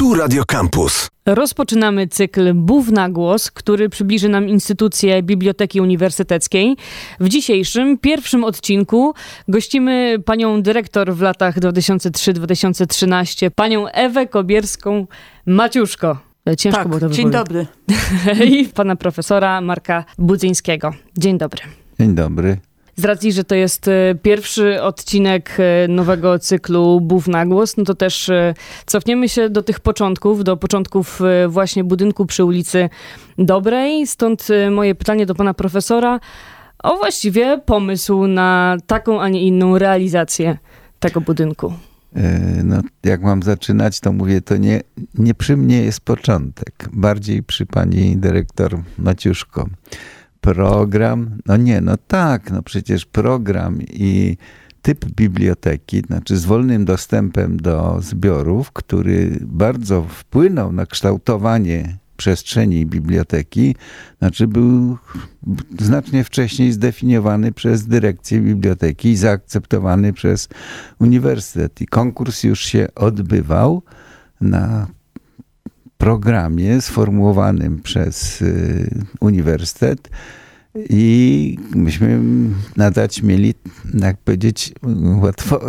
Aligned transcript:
Tu 0.00 0.14
Radio 0.14 0.44
Campus. 0.44 1.08
Rozpoczynamy 1.26 2.08
cykl 2.08 2.54
Bów 2.54 2.90
na 2.90 3.08
głos, 3.08 3.50
który 3.50 3.88
przybliży 3.88 4.28
nam 4.28 4.48
instytucję 4.48 5.22
Biblioteki 5.22 5.80
Uniwersyteckiej. 5.80 6.76
W 7.20 7.28
dzisiejszym, 7.28 7.98
pierwszym 7.98 8.44
odcinku 8.44 9.14
gościmy 9.48 10.16
panią 10.24 10.62
dyrektor 10.62 11.14
w 11.14 11.20
latach 11.20 11.58
2003-2013, 11.58 13.50
panią 13.50 13.88
Ewę 13.88 14.26
Kobierską-Maciuszko. 14.26 16.16
Ciężko 16.58 16.78
tak, 16.78 16.88
było 16.88 17.00
to 17.00 17.08
dzień 17.08 17.30
dobry. 17.30 17.66
I 18.58 18.68
pana 18.68 18.96
profesora 18.96 19.60
Marka 19.60 20.04
Budzyńskiego. 20.18 20.94
Dzień 21.18 21.38
dobry. 21.38 21.62
Dzień 22.00 22.14
dobry. 22.14 22.69
Z 22.96 23.04
racji, 23.04 23.32
że 23.32 23.44
to 23.44 23.54
jest 23.54 23.88
e, 23.88 24.14
pierwszy 24.22 24.82
odcinek 24.82 25.56
e, 25.58 25.88
nowego 25.88 26.38
cyklu 26.38 27.00
Bów 27.00 27.28
na 27.28 27.46
głos, 27.46 27.76
no 27.76 27.84
to 27.84 27.94
też 27.94 28.28
e, 28.28 28.54
cofniemy 28.86 29.28
się 29.28 29.50
do 29.50 29.62
tych 29.62 29.80
początków, 29.80 30.44
do 30.44 30.56
początków 30.56 31.20
właśnie 31.48 31.84
budynku 31.84 32.26
przy 32.26 32.44
ulicy 32.44 32.88
Dobrej. 33.38 34.06
Stąd 34.06 34.48
moje 34.70 34.94
pytanie 34.94 35.26
do 35.26 35.34
pana 35.34 35.54
profesora 35.54 36.20
o 36.82 36.96
właściwie 36.96 37.58
pomysł 37.58 38.26
na 38.26 38.76
taką, 38.86 39.20
a 39.20 39.28
nie 39.28 39.42
inną 39.42 39.78
realizację 39.78 40.58
tego 41.00 41.20
budynku. 41.20 41.72
No, 42.64 42.80
jak 43.04 43.22
mam 43.22 43.42
zaczynać, 43.42 44.00
to 44.00 44.12
mówię, 44.12 44.40
to 44.40 44.56
nie, 44.56 44.80
nie 45.14 45.34
przy 45.34 45.56
mnie 45.56 45.82
jest 45.82 46.00
początek, 46.00 46.88
bardziej 46.92 47.42
przy 47.42 47.66
pani 47.66 48.16
dyrektor 48.16 48.78
Maciuszko 48.98 49.66
program, 50.40 51.38
no 51.46 51.56
nie, 51.56 51.80
no 51.80 51.96
tak, 51.96 52.50
no 52.50 52.62
przecież 52.62 53.06
program 53.06 53.78
i 53.82 54.36
typ 54.82 55.04
biblioteki, 55.04 56.00
znaczy 56.00 56.36
z 56.36 56.44
wolnym 56.44 56.84
dostępem 56.84 57.56
do 57.56 57.98
zbiorów, 58.00 58.72
który 58.72 59.38
bardzo 59.40 60.02
wpłynął 60.02 60.72
na 60.72 60.86
kształtowanie 60.86 61.98
przestrzeni 62.16 62.86
biblioteki, 62.86 63.76
znaczy 64.18 64.46
był 64.46 64.98
znacznie 65.78 66.24
wcześniej 66.24 66.72
zdefiniowany 66.72 67.52
przez 67.52 67.86
dyrekcję 67.86 68.40
biblioteki 68.40 69.08
i 69.08 69.16
zaakceptowany 69.16 70.12
przez 70.12 70.48
uniwersytet. 70.98 71.80
I 71.80 71.86
konkurs 71.86 72.44
już 72.44 72.60
się 72.60 72.88
odbywał 72.94 73.82
na 74.40 74.86
programie 76.00 76.80
sformułowanym 76.80 77.82
przez 77.82 78.42
y, 78.42 79.04
uniwersytet 79.20 80.10
i 80.90 81.56
myśmy 81.74 82.20
nadać 82.76 83.22
mieli, 83.22 83.54
jak 83.94 84.16
powiedzieć, 84.16 84.72
łatwo, 85.22 85.60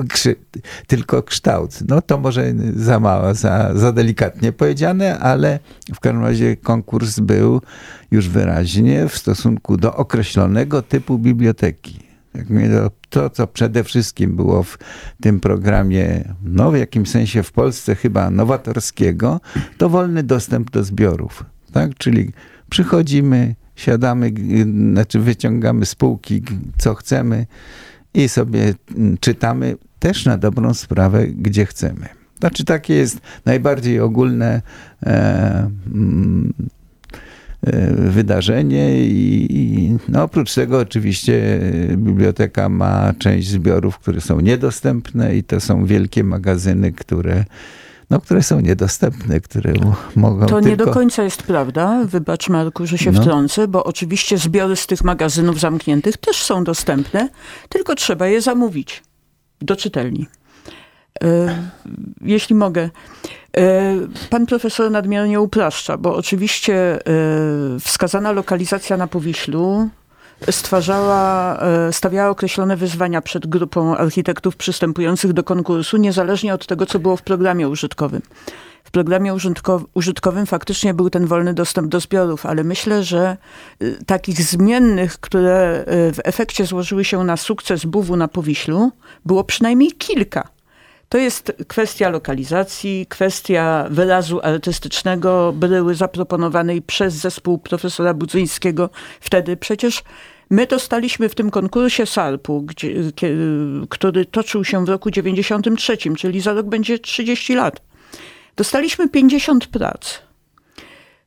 tylko 0.88 1.24
kształt. 1.24 1.80
No 1.88 2.02
to 2.02 2.18
może 2.18 2.54
za 2.76 3.00
mało, 3.00 3.34
za, 3.34 3.72
za 3.76 3.92
delikatnie 3.92 4.52
powiedziane, 4.52 5.20
ale 5.20 5.60
w 5.94 6.00
każdym 6.00 6.24
razie 6.24 6.58
konkurs 6.58 7.20
był 7.20 7.62
już 8.12 8.30
wyraźnie 8.30 9.08
w 9.08 9.18
stosunku 9.18 9.78
do 9.78 9.96
określonego 9.96 10.82
typu 10.82 11.20
biblioteki. 11.20 12.11
To, 13.10 13.30
co 13.30 13.48
przede 13.48 13.84
wszystkim 13.84 14.36
było 14.36 14.64
w 14.64 14.78
tym 15.22 15.40
programie, 15.40 16.34
no 16.44 16.72
w 16.72 16.78
jakimś 16.78 17.10
sensie 17.10 17.44
w 17.44 17.52
Polsce 17.52 17.96
chyba 17.96 18.30
nowatorskiego, 18.30 19.42
to 19.78 19.90
wolny 19.90 20.24
dostęp 20.24 20.72
do 20.72 20.84
zbiorów. 20.84 21.46
Tak? 21.72 21.96
Czyli 21.98 22.32
przychodzimy, 22.70 23.56
siadamy, 23.76 24.32
znaczy 24.92 25.20
wyciągamy 25.20 25.86
z 25.86 25.96
półki, 25.96 26.42
co 26.78 26.96
chcemy 26.96 27.46
i 28.14 28.30
sobie 28.30 28.74
czytamy 29.20 29.76
też 30.00 30.26
na 30.26 30.38
dobrą 30.38 30.74
sprawę, 30.74 31.28
gdzie 31.28 31.66
chcemy. 31.66 32.10
Znaczy 32.40 32.66
takie 32.66 32.94
jest 32.94 33.20
najbardziej 33.46 34.00
ogólne 34.00 34.62
e, 35.04 35.70
wydarzenie 37.94 39.06
i, 39.06 39.48
i 39.50 39.98
no 40.10 40.24
oprócz 40.24 40.54
tego 40.54 40.80
oczywiście 40.80 41.60
biblioteka 41.98 42.70
ma 42.70 43.14
część 43.20 43.48
zbiorów, 43.48 44.00
które 44.00 44.22
są 44.22 44.40
niedostępne 44.40 45.36
i 45.36 45.44
to 45.44 45.60
są 45.60 45.86
wielkie 45.86 46.24
magazyny, 46.24 46.92
które 46.92 47.46
no, 48.10 48.22
które 48.22 48.44
są 48.44 48.60
niedostępne, 48.60 49.40
które 49.40 49.74
mogą. 50.16 50.40
To 50.40 50.46
tylko... 50.46 50.70
nie 50.70 50.78
do 50.78 50.88
końca 50.88 51.24
jest 51.24 51.44
prawda. 51.44 52.06
Wybacz, 52.06 52.50
Marku, 52.50 52.86
że 52.86 52.98
się 52.98 53.12
no. 53.12 53.22
wtrącę, 53.22 53.68
bo 53.68 53.84
oczywiście 53.84 54.38
zbiory 54.38 54.76
z 54.76 54.88
tych 54.88 55.04
magazynów 55.04 55.60
zamkniętych 55.60 56.18
też 56.18 56.44
są 56.44 56.64
dostępne, 56.64 57.30
tylko 57.70 57.96
trzeba 57.96 58.28
je 58.28 58.42
zamówić 58.42 59.04
do 59.62 59.76
czytelni. 59.76 60.28
E, 61.24 61.58
jeśli 62.22 62.56
mogę. 62.56 62.90
E, 63.58 63.96
pan 64.30 64.46
profesor 64.46 64.92
nadmiernie 64.92 65.42
upraszcza, 65.42 65.98
bo 65.98 66.16
oczywiście 66.16 66.76
e, 66.76 67.00
wskazana 67.80 68.32
lokalizacja 68.32 68.98
na 68.98 69.08
Powiślu 69.08 69.90
stwarzała, 70.52 71.60
stawiała 71.92 72.30
określone 72.30 72.78
wyzwania 72.78 73.22
przed 73.22 73.48
grupą 73.48 73.98
architektów 73.98 74.56
przystępujących 74.56 75.34
do 75.34 75.44
konkursu, 75.44 75.98
niezależnie 75.98 76.54
od 76.54 76.68
tego, 76.68 76.86
co 76.86 77.00
było 77.00 77.18
w 77.18 77.22
programie 77.22 77.70
użytkowym. 77.70 78.22
W 78.84 78.92
programie 78.92 79.34
użytkowym 79.94 80.46
faktycznie 80.46 80.94
był 80.94 81.10
ten 81.10 81.26
wolny 81.26 81.54
dostęp 81.54 81.88
do 81.88 82.00
zbiorów, 82.00 82.46
ale 82.46 82.64
myślę, 82.64 83.04
że 83.04 83.38
takich 84.06 84.42
zmiennych, 84.42 85.20
które 85.20 85.84
w 85.88 86.18
efekcie 86.24 86.66
złożyły 86.66 87.06
się 87.06 87.24
na 87.24 87.38
sukces 87.38 87.86
buwu 87.86 88.16
na 88.16 88.28
Powiślu, 88.28 88.92
było 89.26 89.44
przynajmniej 89.44 89.92
kilka. 89.92 90.48
To 91.12 91.18
jest 91.18 91.54
kwestia 91.68 92.10
lokalizacji, 92.10 93.06
kwestia 93.10 93.88
wyrazu 93.90 94.40
artystycznego 94.44 95.54
bryły 95.56 95.96
zaproponowanej 95.96 96.82
przez 96.82 97.14
zespół 97.14 97.58
profesora 97.58 98.14
Budzyńskiego. 98.14 98.90
Wtedy 99.20 99.58
przecież 99.58 100.04
my 100.50 100.68
dostaliśmy 100.68 101.30
w 101.30 101.36
tym 101.36 101.52
konkursie 101.52 102.06
SARP-u, 102.06 102.62
gdzie, 102.62 102.94
który 103.90 104.26
toczył 104.26 104.64
się 104.64 104.86
w 104.86 104.90
roku 104.90 105.12
93, 105.12 105.98
czyli 106.18 106.42
za 106.42 106.54
rok 106.54 106.66
będzie 106.66 107.00
30 107.00 107.56
lat. 107.56 107.82
Dostaliśmy 108.56 109.10
50 109.10 109.68
prac. 109.68 110.20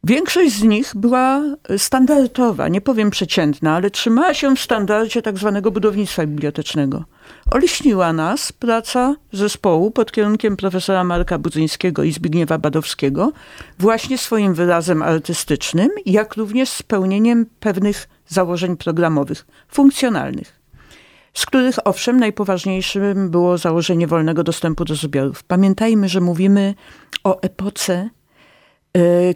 Większość 0.07 0.53
z 0.53 0.63
nich 0.63 0.93
była 0.97 1.43
standardowa, 1.77 2.69
nie 2.69 2.81
powiem 2.81 3.11
przeciętna, 3.11 3.75
ale 3.75 3.91
trzymała 3.91 4.35
się 4.35 4.57
w 4.57 4.61
standardzie 4.61 5.23
tak 5.23 5.39
zwanego 5.39 5.71
budownictwa 5.71 6.27
bibliotecznego. 6.27 7.05
Oliśniła 7.51 8.13
nas 8.13 8.53
praca 8.53 9.15
zespołu 9.33 9.91
pod 9.91 10.13
kierunkiem 10.13 10.57
profesora 10.57 11.05
Marka 11.05 11.39
Budzyńskiego 11.39 12.03
i 12.03 12.13
Zbigniewa 12.13 12.59
Badowskiego 12.59 13.33
właśnie 13.79 14.19
swoim 14.19 14.55
wyrazem 14.55 15.03
artystycznym, 15.03 15.89
jak 16.07 16.37
również 16.37 16.69
spełnieniem 16.69 17.47
pewnych 17.61 18.09
założeń 18.29 18.77
programowych, 18.77 19.47
funkcjonalnych 19.69 20.65
z 21.35 21.47
których 21.47 21.87
owszem 21.87 22.21
najpoważniejszym 22.21 23.31
było 23.31 23.59
założenie 23.59 24.07
wolnego 24.07 24.45
dostępu 24.45 24.85
do 24.85 24.95
zbiorów. 24.95 25.43
Pamiętajmy, 25.43 26.09
że 26.09 26.21
mówimy 26.21 26.75
o 27.25 27.43
epoce, 27.43 28.11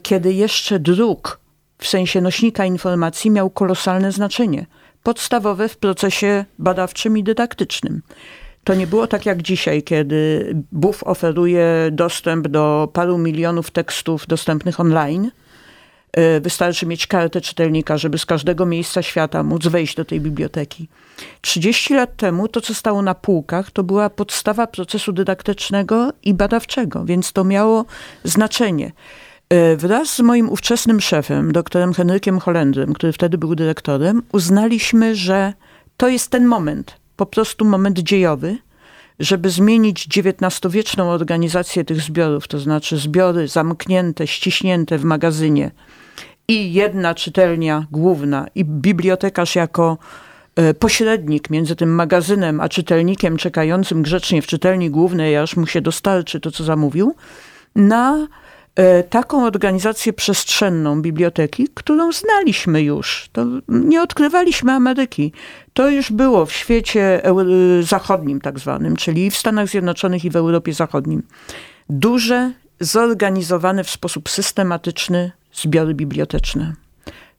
kiedy 0.03 0.33
jeszcze 0.33 0.79
druk 0.79 1.41
w 1.79 1.89
sensie 1.89 2.21
nośnika 2.21 2.65
informacji 2.65 3.31
miał 3.31 3.51
kolosalne 3.51 4.13
znaczenie 4.13 4.67
podstawowe 5.03 5.69
w 5.69 5.77
procesie 5.77 6.45
badawczym 6.59 7.19
i 7.19 7.23
dydaktycznym. 7.23 8.03
To 8.65 8.75
nie 8.75 8.87
było 8.87 9.07
tak 9.07 9.27
jak 9.27 9.43
dzisiaj, 9.43 9.83
kiedy 9.83 10.51
BUF 10.73 11.03
oferuje 11.03 11.89
dostęp 11.93 12.49
do 12.49 12.89
paru 12.93 13.19
milionów 13.19 13.71
tekstów 13.71 14.27
dostępnych 14.27 14.81
online. 14.81 15.31
E, 16.13 16.41
wystarczy 16.41 16.87
mieć 16.87 17.07
kartę 17.07 17.41
czytelnika, 17.41 17.99
żeby 17.99 18.19
z 18.19 18.27
każdego 18.27 18.67
miejsca 18.67 19.03
świata 19.03 19.43
móc 19.43 19.67
wejść 19.67 19.97
do 19.97 20.05
tej 20.05 20.21
biblioteki. 20.21 20.89
30 21.41 21.95
lat 21.95 22.17
temu 22.17 22.49
to, 22.49 22.61
co 22.61 22.75
stało 22.75 23.03
na 23.03 23.15
półkach, 23.15 23.71
to 23.71 23.83
była 23.83 24.11
podstawa 24.11 24.67
procesu 24.67 25.13
dydaktycznego 25.13 26.13
i 26.23 26.35
badawczego, 26.35 27.05
więc 27.05 27.33
to 27.33 27.45
miało 27.45 27.85
znaczenie. 28.25 28.93
E, 29.51 29.77
wraz 29.77 30.15
z 30.15 30.21
moim 30.21 30.51
ówczesnym 30.51 31.01
szefem, 31.01 31.53
doktorem 31.53 31.95
Henrykiem 31.95 32.39
Holendrem, 32.39 32.93
który 32.93 33.13
wtedy 33.13 33.39
był 33.39 33.55
dyrektorem, 33.55 34.23
uznaliśmy, 34.33 35.15
że 35.15 35.53
to 35.97 36.09
jest 36.09 36.31
ten 36.31 36.47
moment, 36.47 36.97
po 37.17 37.27
prostu 37.27 37.65
moment 37.65 37.99
dziejowy, 37.99 38.59
żeby 39.19 39.51
zmienić 39.51 40.09
XIX-wieczną 40.17 41.11
organizację 41.11 41.85
tych 41.85 42.01
zbiorów, 42.01 42.49
to 42.49 42.59
znaczy 42.59 42.97
zbiory 42.97 43.49
zamknięte, 43.49 44.27
ściśnięte 44.27 44.99
w 44.99 45.05
magazynie 45.05 45.71
i 46.49 46.73
jedna 46.73 47.15
czytelnia 47.15 47.87
główna 47.91 48.47
i 48.55 48.65
bibliotekarz 48.65 49.57
jako 49.57 49.99
e, 50.57 50.75
pośrednik 50.75 51.51
między 51.51 51.77
tym 51.77 51.95
magazynem 51.95 52.61
a 52.61 52.69
czytelnikiem 52.69 53.37
czekającym 53.37 54.03
grzecznie 54.03 54.43
w 54.43 54.47
czytelni 54.47 54.91
głównej, 54.91 55.37
aż 55.37 55.57
mu 55.57 55.67
się 55.67 55.81
dostarczy 55.81 56.41
to, 56.41 56.51
co 56.51 56.65
zamówił, 56.65 57.15
na 57.75 58.29
taką 59.11 59.47
organizację 59.47 60.13
przestrzenną 60.13 61.03
biblioteki, 61.03 61.69
którą 61.75 62.13
znaliśmy 62.13 62.83
już. 62.83 63.29
To 63.33 63.47
nie 63.69 64.03
odkrywaliśmy 64.03 64.73
Ameryki. 64.73 65.33
To 65.73 65.91
już 65.91 66.13
było 66.13 66.47
w 66.47 66.53
świecie 66.53 67.23
zachodnim 67.81 68.41
tak 68.41 68.59
zwanym, 68.59 68.97
czyli 68.97 69.31
w 69.31 69.37
Stanach 69.37 69.69
Zjednoczonych 69.69 70.25
i 70.25 70.31
w 70.31 70.37
Europie 70.37 70.73
Zachodnim. 70.73 71.23
Duże 71.91 72.53
zorganizowane 72.81 73.85
w 73.85 73.91
sposób 73.91 74.29
systematyczny 74.29 75.33
zbiory 75.53 75.95
biblioteczne. 75.95 76.75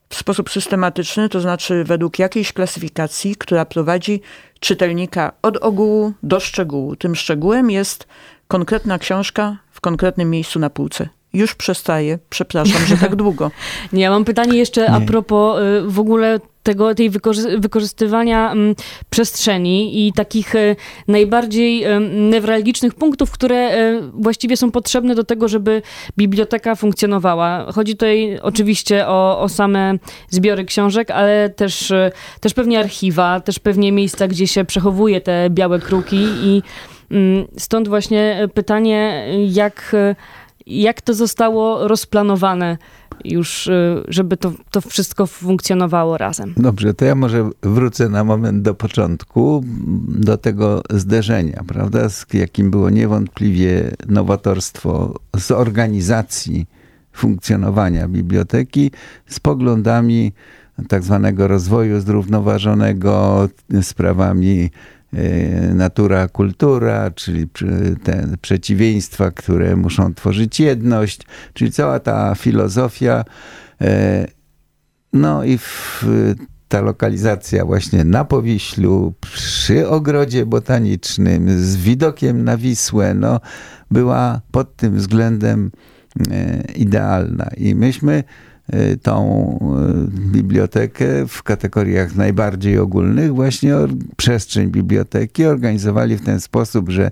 W 0.09 0.15
sposób 0.15 0.49
systematyczny, 0.49 1.29
to 1.29 1.41
znaczy 1.41 1.83
według 1.83 2.19
jakiejś 2.19 2.53
klasyfikacji, 2.53 3.35
która 3.35 3.65
prowadzi 3.65 4.21
czytelnika 4.59 5.31
od 5.41 5.57
ogółu 5.57 6.13
do 6.23 6.39
szczegółu. 6.39 6.95
Tym 6.95 7.15
szczegółem 7.15 7.71
jest 7.71 8.07
konkretna 8.47 8.99
książka 8.99 9.57
w 9.71 9.81
konkretnym 9.81 10.29
miejscu 10.29 10.59
na 10.59 10.69
półce 10.69 11.09
już 11.33 11.55
przestaję. 11.55 12.19
Przepraszam, 12.29 12.85
że 12.85 12.97
tak 12.97 13.15
długo. 13.15 13.51
Nie, 13.93 14.01
ja 14.01 14.09
mam 14.09 14.25
pytanie 14.25 14.57
jeszcze 14.57 14.81
Nie. 14.81 14.91
a 14.91 14.99
propos 15.01 15.59
y, 15.59 15.81
w 15.87 15.99
ogóle 15.99 16.39
tego, 16.63 16.95
tej 16.95 17.09
wykorzystywania 17.57 18.51
mm, 18.51 18.75
przestrzeni 19.09 20.07
i 20.07 20.13
takich 20.13 20.55
y, 20.55 20.75
najbardziej 21.07 21.85
newralgicznych 22.11 22.93
punktów, 22.93 23.31
które 23.31 23.77
y, 23.77 24.01
właściwie 24.13 24.57
są 24.57 24.71
potrzebne 24.71 25.15
do 25.15 25.23
tego, 25.23 25.47
żeby 25.47 25.81
biblioteka 26.17 26.75
funkcjonowała. 26.75 27.71
Chodzi 27.71 27.93
tutaj 27.93 28.39
oczywiście 28.41 29.07
o, 29.07 29.39
o 29.39 29.49
same 29.49 29.93
zbiory 30.29 30.65
książek, 30.65 31.11
ale 31.11 31.49
też, 31.49 31.93
też 32.39 32.53
pewnie 32.53 32.79
archiwa, 32.79 33.39
też 33.39 33.59
pewnie 33.59 33.91
miejsca, 33.91 34.27
gdzie 34.27 34.47
się 34.47 34.65
przechowuje 34.65 35.21
te 35.21 35.49
białe 35.49 35.79
kruki 35.79 36.27
i 36.43 36.61
mm, 37.11 37.47
stąd 37.57 37.87
właśnie 37.87 38.47
pytanie, 38.53 39.27
jak 39.47 39.95
jak 40.69 41.01
to 41.01 41.13
zostało 41.13 41.87
rozplanowane 41.87 42.77
już, 43.25 43.67
y, 43.67 44.03
żeby 44.07 44.37
to, 44.37 44.51
to 44.71 44.81
wszystko 44.81 45.27
funkcjonowało 45.27 46.17
razem? 46.17 46.53
Dobrze, 46.57 46.93
to 46.93 47.05
ja 47.05 47.15
może 47.15 47.49
wrócę 47.63 48.09
na 48.09 48.23
moment 48.23 48.61
do 48.61 48.75
początku, 48.75 49.63
do 50.07 50.37
tego 50.37 50.81
zderzenia, 50.89 51.63
prawda, 51.67 52.09
z 52.09 52.25
jakim 52.33 52.71
było 52.71 52.89
niewątpliwie 52.89 53.91
nowatorstwo 54.07 55.19
z 55.37 55.51
organizacji 55.51 56.65
funkcjonowania 57.11 58.07
biblioteki 58.07 58.91
z 59.27 59.39
poglądami 59.39 60.31
tak 60.87 61.03
zwanego 61.03 61.47
rozwoju 61.47 62.01
zrównoważonego, 62.01 63.47
sprawami 63.81 64.69
natura, 65.73 66.27
kultura, 66.27 67.11
czyli 67.11 67.47
te 68.03 68.27
przeciwieństwa, 68.41 69.31
które 69.31 69.75
muszą 69.75 70.13
tworzyć 70.13 70.59
jedność, 70.59 71.21
czyli 71.53 71.71
cała 71.71 71.99
ta 71.99 72.35
filozofia. 72.35 73.25
E, 73.81 74.27
no 75.13 75.43
i 75.43 75.57
w, 75.57 76.05
ta 76.67 76.81
lokalizacja 76.81 77.65
właśnie 77.65 78.03
na 78.03 78.25
Powiślu, 78.25 79.13
przy 79.21 79.87
ogrodzie 79.87 80.45
botanicznym, 80.45 81.63
z 81.63 81.77
widokiem 81.77 82.43
na 82.43 82.57
Wisłę, 82.57 83.13
no, 83.13 83.39
była 83.91 84.41
pod 84.51 84.75
tym 84.75 84.95
względem 84.95 85.71
e, 86.31 86.61
idealna. 86.75 87.49
I 87.57 87.75
myśmy 87.75 88.23
Y, 88.23 88.48
tą 88.97 89.59
y, 90.07 90.31
bibliotekę 90.31 91.27
w 91.27 91.43
kategoriach 91.43 92.15
najbardziej 92.15 92.79
ogólnych, 92.79 93.35
właśnie 93.35 93.75
przestrzeń 94.17 94.67
biblioteki 94.67 95.45
organizowali 95.45 96.17
w 96.17 96.25
ten 96.25 96.39
sposób, 96.39 96.89
że 96.89 97.11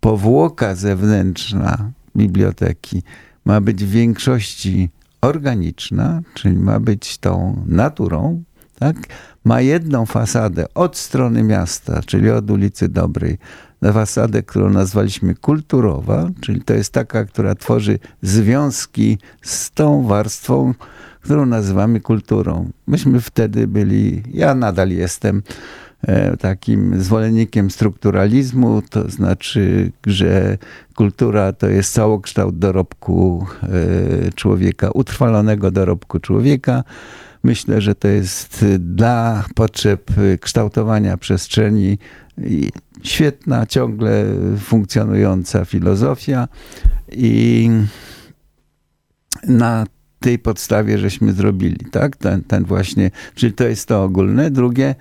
powłoka 0.00 0.74
zewnętrzna 0.74 1.90
biblioteki 2.16 3.02
ma 3.44 3.60
być 3.60 3.84
w 3.84 3.90
większości 3.90 4.90
organiczna, 5.20 6.22
czyli 6.34 6.56
ma 6.56 6.80
być 6.80 7.18
tą 7.18 7.64
naturą, 7.66 8.42
tak? 8.78 8.96
ma 9.44 9.60
jedną 9.60 10.06
fasadę 10.06 10.66
od 10.74 10.96
strony 10.96 11.42
miasta, 11.42 12.02
czyli 12.06 12.30
od 12.30 12.50
ulicy 12.50 12.88
Dobrej, 12.88 13.38
fasadę, 13.82 14.42
którą 14.42 14.70
nazwaliśmy 14.70 15.34
kulturowa, 15.34 16.28
czyli 16.40 16.62
to 16.62 16.74
jest 16.74 16.92
taka, 16.92 17.24
która 17.24 17.54
tworzy 17.54 17.98
związki 18.22 19.18
z 19.42 19.70
tą 19.70 20.06
warstwą, 20.06 20.74
którą 21.20 21.46
nazywamy 21.46 22.00
kulturą. 22.00 22.70
Myśmy 22.86 23.20
wtedy 23.20 23.66
byli, 23.66 24.22
ja 24.32 24.54
nadal 24.54 24.90
jestem 24.90 25.42
e, 26.02 26.36
takim 26.36 27.02
zwolennikiem 27.02 27.70
strukturalizmu, 27.70 28.82
to 28.90 29.10
znaczy, 29.10 29.92
że 30.06 30.58
kultura 30.94 31.52
to 31.52 31.68
jest 31.68 31.92
całokształt 31.92 32.58
dorobku 32.58 33.46
e, 33.62 34.32
człowieka, 34.32 34.90
utrwalonego 34.90 35.70
dorobku 35.70 36.20
człowieka. 36.20 36.84
Myślę, 37.42 37.80
że 37.80 37.94
to 37.94 38.08
jest 38.08 38.64
dla 38.78 39.44
potrzeb 39.54 40.10
kształtowania 40.40 41.16
przestrzeni 41.16 41.98
świetna, 43.02 43.66
ciągle 43.66 44.24
funkcjonująca 44.58 45.64
filozofia 45.64 46.48
i 47.12 47.70
na 49.48 49.86
tej 50.20 50.38
podstawie 50.38 50.98
żeśmy 50.98 51.32
zrobili, 51.32 51.78
tak? 51.90 52.16
Ten, 52.16 52.42
ten 52.42 52.64
właśnie, 52.64 53.10
czyli 53.34 53.52
to 53.52 53.64
jest 53.64 53.88
to 53.88 54.02
ogólne. 54.02 54.50
Drugie, 54.50 54.94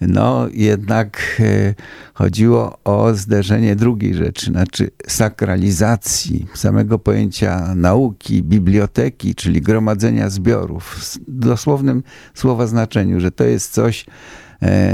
no 0.00 0.48
jednak 0.52 1.40
e, 1.40 1.74
chodziło 2.14 2.78
o 2.84 3.14
zderzenie 3.14 3.76
drugiej 3.76 4.14
rzeczy, 4.14 4.46
znaczy 4.46 4.90
sakralizacji 5.06 6.46
samego 6.54 6.98
pojęcia 6.98 7.74
nauki, 7.74 8.42
biblioteki, 8.42 9.34
czyli 9.34 9.62
gromadzenia 9.62 10.30
zbiorów, 10.30 10.84
w 10.84 11.18
dosłownym 11.28 12.02
słowa 12.34 12.66
znaczeniu, 12.66 13.20
że 13.20 13.30
to 13.30 13.44
jest 13.44 13.72
coś, 13.72 14.06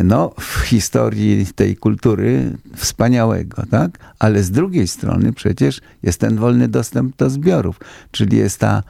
no, 0.05 0.35
w 0.41 0.61
historii 0.61 1.47
tej 1.55 1.77
kultury 1.77 2.53
wspaniałego, 2.77 3.63
tak? 3.71 3.99
Ale 4.19 4.43
z 4.43 4.51
drugiej 4.51 4.89
strony 4.89 5.33
przecież 5.33 5.81
jest 6.03 6.21
ten 6.21 6.37
wolny 6.37 6.69
dostęp 6.69 7.17
do 7.17 7.31
zbiorów, 7.31 7.81
czyli 8.11 8.37
jest 8.37 8.59
ta 8.59 8.83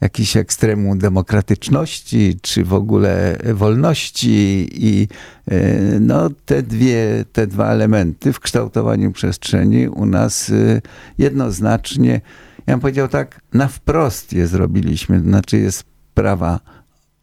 jakiś 0.00 0.36
ekstremum 0.36 0.98
demokratyczności, 0.98 2.38
czy 2.42 2.64
w 2.64 2.74
ogóle 2.74 3.38
wolności 3.54 4.68
i 4.72 5.08
e, 5.50 6.00
no, 6.00 6.30
te, 6.44 6.62
dwie, 6.62 7.24
te 7.32 7.46
dwa 7.46 7.68
elementy 7.70 8.32
w 8.32 8.40
kształtowaniu 8.40 9.12
przestrzeni 9.12 9.88
u 9.88 10.06
nas 10.06 10.50
e, 10.50 10.80
jednoznacznie, 11.18 12.20
ja 12.66 12.74
bym 12.74 12.80
powiedział 12.80 13.08
tak, 13.08 13.40
na 13.52 13.68
wprost 13.68 14.32
je 14.32 14.46
zrobiliśmy, 14.46 15.20
znaczy 15.20 15.58
jest 15.58 15.84
prawa 16.14 16.60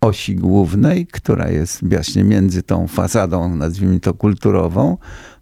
osi 0.01 0.35
głównej, 0.35 1.07
która 1.07 1.49
jest 1.49 1.89
właśnie 1.89 2.23
między 2.23 2.63
tą 2.63 2.87
fasadą, 2.87 3.55
nazwijmy 3.55 3.99
to 3.99 4.13
kulturową, 4.13 4.97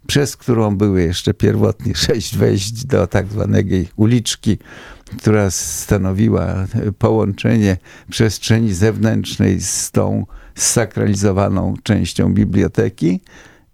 przez 0.06 0.36
którą 0.36 0.76
były 0.76 1.02
jeszcze 1.02 1.34
pierwotnie 1.34 1.94
sześć 2.06 2.36
wejść 2.36 2.84
do 2.86 3.06
tak 3.06 3.26
zwanej 3.26 3.88
uliczki, 3.96 4.58
która 5.18 5.50
stanowiła 5.50 6.66
połączenie 6.98 7.76
przestrzeni 8.10 8.74
zewnętrznej 8.74 9.60
z 9.60 9.90
tą 9.90 10.26
sakralizowaną 10.54 11.74
częścią 11.82 12.34
biblioteki. 12.34 13.20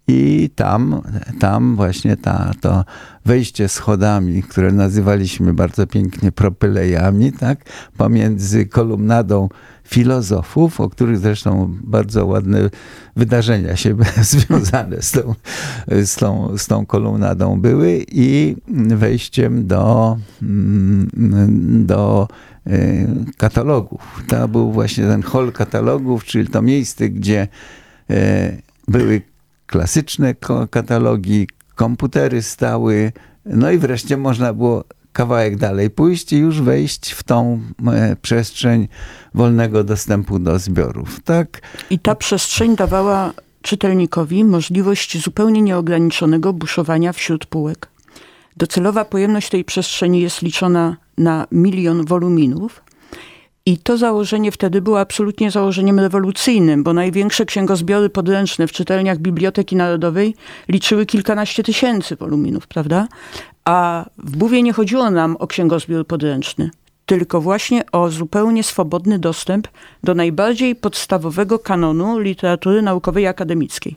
I 0.07 0.49
tam, 0.55 1.01
tam 1.39 1.75
właśnie 1.75 2.17
ta, 2.17 2.51
to 2.61 2.85
wejście 3.25 3.69
schodami, 3.69 4.43
które 4.43 4.71
nazywaliśmy 4.71 5.53
bardzo 5.53 5.87
pięknie 5.87 6.31
propylejami, 6.31 7.31
tak, 7.31 7.59
pomiędzy 7.97 8.65
kolumnadą 8.65 9.49
filozofów, 9.83 10.81
o 10.81 10.89
których 10.89 11.17
zresztą 11.17 11.75
bardzo 11.83 12.25
ładne 12.25 12.69
wydarzenia 13.15 13.75
się 13.75 13.95
związane 14.21 15.01
z 15.01 15.11
tą, 15.11 15.35
z 15.87 16.15
tą, 16.15 16.57
z 16.57 16.67
tą 16.67 16.85
kolumnadą 16.85 17.61
były 17.61 18.05
i 18.11 18.55
wejściem 18.87 19.67
do, 19.67 20.17
do 21.85 22.27
e, 22.67 22.71
katalogów. 23.37 24.23
To 24.27 24.47
był 24.47 24.71
właśnie 24.71 25.03
ten 25.03 25.21
hol 25.23 25.51
katalogów, 25.51 26.25
czyli 26.25 26.47
to 26.47 26.61
miejsce, 26.61 27.09
gdzie 27.09 27.47
e, 28.09 28.57
były 28.87 29.21
klasyczne 29.67 30.35
katalogi, 30.71 31.47
komputery 31.75 32.41
stały, 32.41 33.11
no 33.45 33.71
i 33.71 33.77
wreszcie 33.77 34.17
można 34.17 34.53
było 34.53 34.83
kawałek 35.13 35.57
dalej 35.57 35.89
pójść 35.89 36.33
i 36.33 36.37
już 36.37 36.61
wejść 36.61 37.11
w 37.11 37.23
tą 37.23 37.61
e, 37.87 38.15
przestrzeń 38.15 38.87
wolnego 39.33 39.83
dostępu 39.83 40.39
do 40.39 40.59
zbiorów. 40.59 41.19
Tak? 41.23 41.61
I 41.89 41.99
ta 41.99 42.15
przestrzeń 42.15 42.75
dawała 42.75 43.33
czytelnikowi 43.61 44.43
możliwość 44.43 45.23
zupełnie 45.23 45.61
nieograniczonego 45.61 46.53
buszowania 46.53 47.13
wśród 47.13 47.45
półek. 47.45 47.87
Docelowa 48.57 49.05
pojemność 49.05 49.49
tej 49.49 49.63
przestrzeni 49.63 50.21
jest 50.21 50.41
liczona 50.41 50.97
na 51.17 51.47
milion 51.51 52.05
woluminów. 52.05 52.83
I 53.67 53.77
to 53.77 53.97
założenie 53.97 54.51
wtedy 54.51 54.81
było 54.81 54.99
absolutnie 54.99 55.51
założeniem 55.51 55.99
rewolucyjnym, 55.99 56.83
bo 56.83 56.93
największe 56.93 57.45
księgozbiory 57.45 58.09
podręczne 58.09 58.67
w 58.67 58.71
czytelniach 58.71 59.17
Biblioteki 59.17 59.75
Narodowej 59.75 60.35
liczyły 60.69 61.05
kilkanaście 61.05 61.63
tysięcy 61.63 62.15
woluminów, 62.15 62.67
prawda? 62.67 63.07
A 63.65 64.05
w 64.17 64.37
Buwie 64.37 64.63
nie 64.63 64.73
chodziło 64.73 65.11
nam 65.11 65.35
o 65.39 65.47
księgozbiór 65.47 66.07
podręczny, 66.07 66.69
tylko 67.05 67.41
właśnie 67.41 67.91
o 67.91 68.09
zupełnie 68.09 68.63
swobodny 68.63 69.19
dostęp 69.19 69.67
do 70.03 70.15
najbardziej 70.15 70.75
podstawowego 70.75 71.59
kanonu 71.59 72.19
literatury 72.19 72.81
naukowej 72.81 73.23
i 73.23 73.27
akademickiej. 73.27 73.95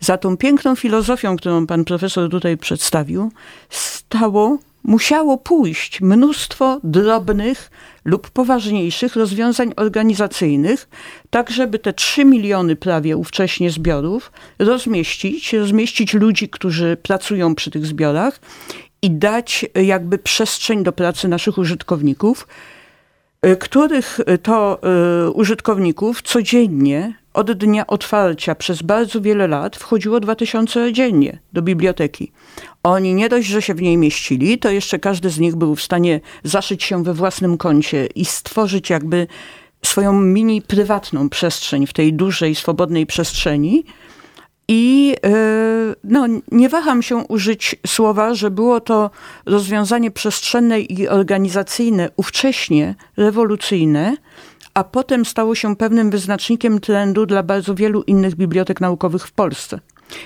Za 0.00 0.18
tą 0.18 0.36
piękną 0.36 0.76
filozofią, 0.76 1.36
którą 1.36 1.66
pan 1.66 1.84
profesor 1.84 2.30
tutaj 2.30 2.56
przedstawił, 2.56 3.32
stało 3.70 4.58
musiało 4.84 5.38
pójść 5.38 6.00
mnóstwo 6.00 6.80
drobnych 6.84 7.70
lub 8.04 8.30
poważniejszych 8.30 9.16
rozwiązań 9.16 9.72
organizacyjnych, 9.76 10.88
tak 11.30 11.50
żeby 11.50 11.78
te 11.78 11.92
3 11.92 12.24
miliony 12.24 12.76
prawie 12.76 13.16
ówcześnie 13.16 13.70
zbiorów 13.70 14.32
rozmieścić, 14.58 15.52
rozmieścić 15.52 16.14
ludzi, 16.14 16.48
którzy 16.48 16.96
pracują 17.02 17.54
przy 17.54 17.70
tych 17.70 17.86
zbiorach 17.86 18.40
i 19.02 19.10
dać 19.10 19.66
jakby 19.74 20.18
przestrzeń 20.18 20.82
do 20.84 20.92
pracy 20.92 21.28
naszych 21.28 21.58
użytkowników, 21.58 22.48
y, 23.46 23.56
których 23.56 24.20
to 24.42 24.80
y, 25.26 25.30
użytkowników 25.30 26.22
codziennie 26.22 27.14
od 27.34 27.52
dnia 27.52 27.86
otwarcia 27.86 28.54
przez 28.54 28.82
bardzo 28.82 29.20
wiele 29.20 29.48
lat 29.48 29.76
wchodziło 29.76 30.20
2000 30.20 30.92
dziennie 30.92 31.38
do 31.52 31.62
biblioteki. 31.62 32.32
Oni 32.82 33.14
nie 33.14 33.28
dość, 33.28 33.48
że 33.48 33.62
się 33.62 33.74
w 33.74 33.82
niej 33.82 33.96
mieścili, 33.96 34.58
to 34.58 34.70
jeszcze 34.70 34.98
każdy 34.98 35.30
z 35.30 35.38
nich 35.38 35.56
był 35.56 35.76
w 35.76 35.82
stanie 35.82 36.20
zaszyć 36.44 36.82
się 36.82 37.04
we 37.04 37.14
własnym 37.14 37.58
kącie 37.58 38.06
i 38.06 38.24
stworzyć 38.24 38.90
jakby 38.90 39.26
swoją 39.84 40.12
mini 40.12 40.62
prywatną 40.62 41.28
przestrzeń 41.28 41.86
w 41.86 41.92
tej 41.92 42.14
dużej, 42.14 42.54
swobodnej 42.54 43.06
przestrzeni. 43.06 43.84
I 44.68 45.14
e, 45.24 45.30
no, 46.04 46.26
nie 46.52 46.68
waham 46.68 47.02
się 47.02 47.16
użyć 47.16 47.76
słowa, 47.86 48.34
że 48.34 48.50
było 48.50 48.80
to 48.80 49.10
rozwiązanie 49.46 50.10
przestrzenne 50.10 50.80
i 50.80 51.08
organizacyjne 51.08 52.10
ówcześnie 52.16 52.94
rewolucyjne, 53.16 54.16
a 54.74 54.84
potem 54.84 55.24
stało 55.24 55.54
się 55.54 55.76
pewnym 55.76 56.10
wyznacznikiem 56.10 56.80
trendu 56.80 57.26
dla 57.26 57.42
bardzo 57.42 57.74
wielu 57.74 58.02
innych 58.02 58.34
bibliotek 58.34 58.80
naukowych 58.80 59.26
w 59.26 59.32
Polsce. 59.32 59.80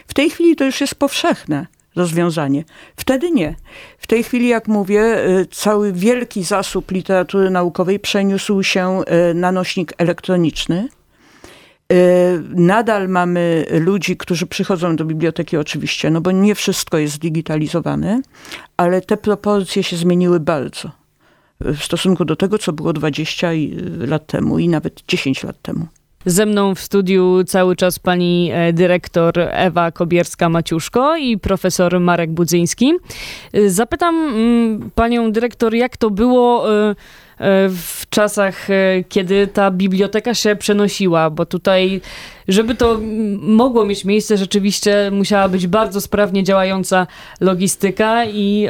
W 0.07 0.15
tej 0.15 0.31
chwili 0.31 0.57
to 0.57 0.65
już 0.65 0.81
jest 0.81 0.95
powszechne 0.95 1.67
rozwiązanie. 1.97 2.65
Wtedy 2.97 3.31
nie. 3.31 3.55
W 3.99 4.07
tej 4.07 4.23
chwili, 4.23 4.49
jak 4.49 4.69
mówię, 4.69 5.29
y, 5.29 5.47
cały 5.47 5.93
wielki 5.93 6.45
zasób 6.45 6.91
literatury 6.91 7.50
naukowej 7.50 8.00
przeniósł 8.00 8.62
się 8.62 9.00
y, 9.31 9.35
na 9.35 9.53
nośnik 9.53 9.93
elektroniczny. 9.99 10.88
Y, 11.93 12.43
nadal 12.55 13.09
mamy 13.09 13.67
ludzi, 13.71 14.17
którzy 14.17 14.47
przychodzą 14.47 14.97
do 14.97 15.05
biblioteki, 15.05 15.57
oczywiście, 15.57 16.11
no 16.11 16.21
bo 16.21 16.31
nie 16.31 16.55
wszystko 16.55 16.99
jest 16.99 17.15
zdigitalizowane, 17.15 18.21
ale 18.76 19.00
te 19.00 19.17
proporcje 19.17 19.83
się 19.83 19.97
zmieniły 19.97 20.41
bardzo 20.41 20.91
w 21.61 21.79
stosunku 21.85 22.25
do 22.25 22.37
tego, 22.37 22.59
co 22.59 22.73
było 22.73 22.93
20 22.93 23.50
lat 23.99 24.26
temu 24.26 24.59
i 24.59 24.69
nawet 24.69 25.03
10 25.09 25.45
lat 25.45 25.62
temu. 25.62 25.87
Ze 26.26 26.47
mną 26.47 26.75
w 26.75 26.80
studiu 26.80 27.45
cały 27.45 27.76
czas 27.76 27.99
pani 27.99 28.50
e, 28.52 28.73
dyrektor 28.73 29.33
Ewa 29.38 29.90
Kobierska-Maciuszko 29.90 31.18
i 31.18 31.38
profesor 31.38 32.00
Marek 32.00 32.30
Budzyński. 32.30 32.92
E, 33.52 33.71
zapytam 33.71 34.14
mm, 34.14 34.90
panią 34.95 35.33
dyrektor, 35.33 35.75
jak 35.75 35.97
to 35.97 36.11
było 36.11 36.75
e, 36.90 36.95
w 37.68 38.02
czasach, 38.11 38.68
kiedy 39.09 39.47
ta 39.47 39.71
biblioteka 39.71 40.35
się 40.35 40.56
przenosiła, 40.56 41.30
bo 41.30 41.47
tutaj, 41.47 42.00
żeby 42.49 42.75
to 42.75 43.00
mogło 43.40 43.87
mieć 43.87 44.04
miejsce, 44.04 44.37
rzeczywiście 44.37 45.11
musiała 45.12 45.49
być 45.49 45.66
bardzo 45.66 46.00
sprawnie 46.00 46.45
działająca 46.45 47.06
logistyka 47.40 48.25
i, 48.25 48.68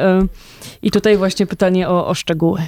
i 0.83 0.91
tutaj 0.91 1.17
właśnie 1.17 1.47
pytanie 1.47 1.89
o, 1.89 2.07
o 2.07 2.15
szczegóły. 2.15 2.61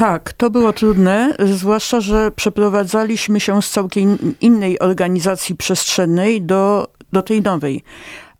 Tak, 0.00 0.32
to 0.32 0.50
było 0.50 0.72
trudne, 0.72 1.34
zwłaszcza, 1.38 2.00
że 2.00 2.30
przeprowadzaliśmy 2.30 3.40
się 3.40 3.62
z 3.62 3.70
całkiem 3.70 4.34
innej 4.40 4.78
organizacji 4.78 5.56
przestrzennej 5.56 6.42
do, 6.42 6.88
do 7.12 7.22
tej 7.22 7.42
nowej. 7.42 7.82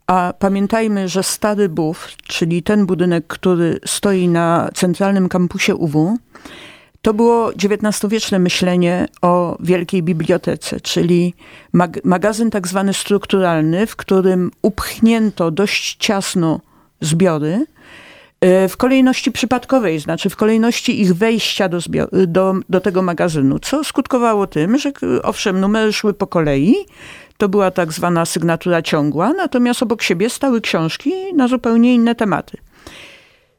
A 0.07 0.35
pamiętajmy, 0.38 1.09
że 1.09 1.23
stary 1.23 1.69
BUF, 1.69 2.09
czyli 2.26 2.62
ten 2.62 2.87
budynek, 2.87 3.26
który 3.26 3.81
stoi 3.87 4.29
na 4.29 4.71
centralnym 4.75 5.29
kampusie 5.29 5.75
UW, 5.75 6.19
to 7.02 7.14
było 7.14 7.50
XIX-wieczne 7.50 8.38
myślenie 8.38 9.09
o 9.23 9.57
wielkiej 9.61 10.02
bibliotece, 10.02 10.81
czyli 10.81 11.35
mag 11.73 12.05
magazyn 12.05 12.50
tak 12.50 12.69
zwany 12.69 12.95
strukturalny, 12.95 13.87
w 13.87 13.97
którym 13.97 14.50
upchnięto 14.62 15.50
dość 15.50 15.97
ciasno 15.97 16.61
zbiory, 17.00 17.67
w 18.68 18.76
kolejności 18.76 19.32
przypadkowej, 19.32 19.99
znaczy 19.99 20.30
w 20.30 20.37
kolejności 20.37 21.00
ich 21.00 21.14
wejścia 21.14 21.68
do, 21.68 21.78
do, 22.26 22.54
do 22.68 22.80
tego 22.80 23.02
magazynu, 23.02 23.59
co 23.59 23.85
skutkowało 23.85 24.47
tym, 24.47 24.78
że 24.78 24.92
owszem, 25.23 25.61
numery 25.61 25.92
szły 25.92 26.14
po 26.14 26.26
kolei, 26.26 26.75
to 27.37 27.49
była 27.49 27.70
tak 27.70 27.92
zwana 27.92 28.25
sygnatura 28.25 28.82
ciągła, 28.82 29.32
natomiast 29.32 29.82
obok 29.82 30.02
siebie 30.02 30.30
stały 30.30 30.61
książki 30.61 31.12
na 31.35 31.49
zupełnie 31.49 31.94
inne 31.94 32.14
tematy. 32.14 32.56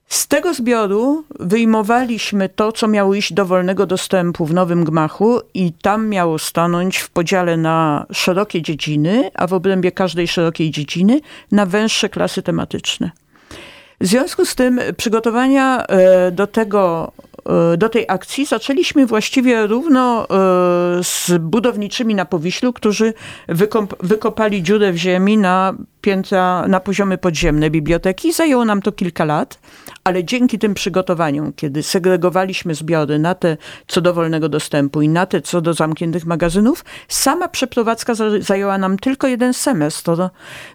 Z 0.08 0.28
tego 0.28 0.54
zbioru 0.54 1.24
wyjmowaliśmy 1.40 2.50
to, 2.50 2.72
co 2.72 2.88
miało 2.88 3.16
iść 3.16 3.34
do 3.34 3.46
wolnego 3.46 3.86
dostępu 3.86 4.46
w 4.46 4.54
nowym 4.54 4.84
gmachu 4.84 5.40
i 5.54 5.74
tam 5.74 6.08
miało 6.08 6.40
stanąć 6.40 6.98
w 6.98 7.10
podziale 7.10 7.58
na 7.58 8.06
szerokie 8.12 8.62
dziedziny, 8.62 9.32
a 9.34 9.48
w 9.48 9.54
obrębie 9.54 9.92
każdej 9.92 10.28
szerokiej 10.28 10.72
dziedziny 10.72 11.22
na 11.52 11.66
węższe 11.66 12.10
klasy 12.10 12.42
tematyczne. 12.42 13.12
W 14.02 14.06
związku 14.06 14.46
z 14.46 14.56
tym 14.56 14.80
przygotowania 14.98 15.86
e, 15.88 16.32
do 16.32 16.48
tego, 16.48 17.12
e, 17.74 17.78
do 17.78 17.90
tej 17.90 18.06
akcji 18.08 18.46
zaczęliśmy 18.46 19.06
właściwie 19.06 19.68
równo 19.68 20.24
e, 20.24 20.28
z 21.04 21.32
budowniczymi 21.40 22.16
na 22.16 22.26
Powiślu, 22.26 22.74
którzy 22.74 23.14
wykopali 24.00 24.64
dziurę 24.64 24.92
w 24.92 24.98
ziemi 24.98 25.38
na 25.38 25.74
piętra, 26.02 26.68
na 26.68 26.80
poziomy 26.80 27.18
podziemne 27.18 27.70
biblioteki. 27.70 28.34
Zajęło 28.34 28.66
nam 28.66 28.82
to 28.82 28.92
kilka 28.92 29.26
lat, 29.26 29.60
ale 30.04 30.24
dzięki 30.24 30.60
tym 30.60 30.74
przygotowaniom, 30.74 31.54
kiedy 31.54 31.84
segregowaliśmy 31.84 32.76
zbiory 32.76 33.20
na 33.20 33.36
te 33.36 33.58
co 33.88 34.02
do 34.02 34.14
wolnego 34.14 34.50
dostępu 34.50 35.02
i 35.02 35.10
na 35.10 35.26
te 35.26 35.42
co 35.42 35.62
do 35.62 35.74
zamkniętych 35.74 36.26
magazynów, 36.26 36.86
sama 37.08 37.48
przeprowadzka 37.48 38.14
zajęła 38.40 38.78
nam 38.78 38.98
tylko 38.98 39.28
jeden 39.28 39.54
semestr. 39.54 40.12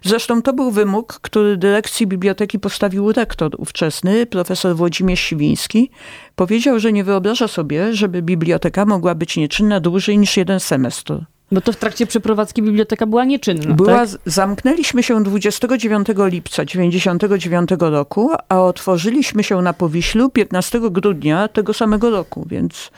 Zresztą 0.03 0.41
to 0.41 0.53
był 0.53 0.71
wymóg, 0.71 1.19
który 1.21 1.57
dyrekcji 1.57 2.07
biblioteki 2.07 2.59
postawił 2.59 3.11
rektor 3.11 3.51
ówczesny, 3.57 4.25
profesor 4.25 4.75
Włodzimierz 4.75 5.19
Siwiński. 5.19 5.91
Powiedział, 6.35 6.79
że 6.79 6.93
nie 6.93 7.03
wyobraża 7.03 7.47
sobie, 7.47 7.93
żeby 7.93 8.21
biblioteka 8.21 8.85
mogła 8.85 9.15
być 9.15 9.37
nieczynna 9.37 9.79
dłużej 9.79 10.17
niż 10.17 10.37
jeden 10.37 10.59
semestr. 10.59 11.36
Bo 11.51 11.61
to 11.61 11.73
w 11.73 11.75
trakcie 11.75 12.07
przeprowadzki 12.07 12.61
biblioteka 12.61 13.05
była 13.05 13.25
nieczynna. 13.25 13.73
Była, 13.73 14.05
tak? 14.05 14.09
Zamknęliśmy 14.25 15.03
się 15.03 15.23
29 15.23 16.07
lipca 16.17 16.65
1999 16.65 17.69
roku, 17.79 18.31
a 18.49 18.61
otworzyliśmy 18.61 19.43
się 19.43 19.61
na 19.61 19.73
Powiślu 19.73 20.29
15 20.29 20.79
grudnia 20.91 21.47
tego 21.47 21.73
samego 21.73 22.09
roku, 22.09 22.45
więc 22.49 22.91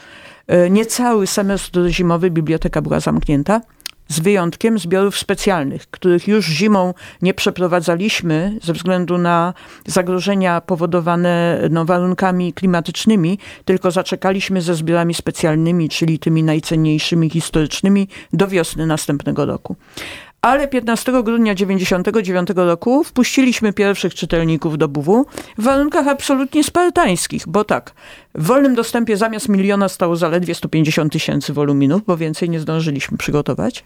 e, 0.48 0.70
niecały 0.70 1.28
semestr 1.28 1.88
zimowy 1.88 2.32
biblioteka 2.32 2.82
była 2.82 3.00
zamknięta 3.00 3.62
z 4.10 4.20
wyjątkiem 4.20 4.80
zbiorów 4.80 5.18
specjalnych, 5.18 5.88
których 5.92 6.28
już 6.28 6.46
zimą 6.46 6.94
nie 7.22 7.34
przeprowadzaliśmy 7.34 8.58
ze 8.62 8.74
względu 8.74 9.18
na 9.18 9.54
zagrożenia 9.86 10.62
powodowane 10.62 11.62
no, 11.70 11.86
warunkami 11.86 12.54
klimatycznymi, 12.54 13.40
tylko 13.66 13.92
zaczekaliśmy 13.92 14.62
ze 14.62 14.76
zbiorami 14.76 15.14
specjalnymi, 15.14 15.90
czyli 15.90 16.20
tymi 16.20 16.44
najcenniejszymi 16.44 17.30
historycznymi, 17.30 18.08
do 18.34 18.48
wiosny 18.48 18.86
następnego 18.86 19.46
roku. 19.46 19.76
Ale 20.42 20.68
15 20.68 21.12
grudnia 21.24 21.54
1999 21.54 22.50
roku 22.56 23.04
wpuściliśmy 23.04 23.74
pierwszych 23.74 24.16
czytelników 24.16 24.78
do 24.78 24.88
BW 24.88 25.26
w 25.58 25.64
warunkach 25.64 26.08
absolutnie 26.08 26.64
spartańskich, 26.64 27.44
bo 27.48 27.64
tak, 27.64 27.94
w 28.36 28.44
wolnym 28.46 28.76
dostępie 28.76 29.18
zamiast 29.18 29.50
miliona 29.50 29.90
stało 29.90 30.16
zaledwie 30.16 30.56
150 30.56 31.14
tysięcy 31.14 31.54
woluminów, 31.54 32.02
bo 32.06 32.18
więcej 32.18 32.50
nie 32.50 32.60
zdążyliśmy 32.60 33.18
przygotować. 33.18 33.86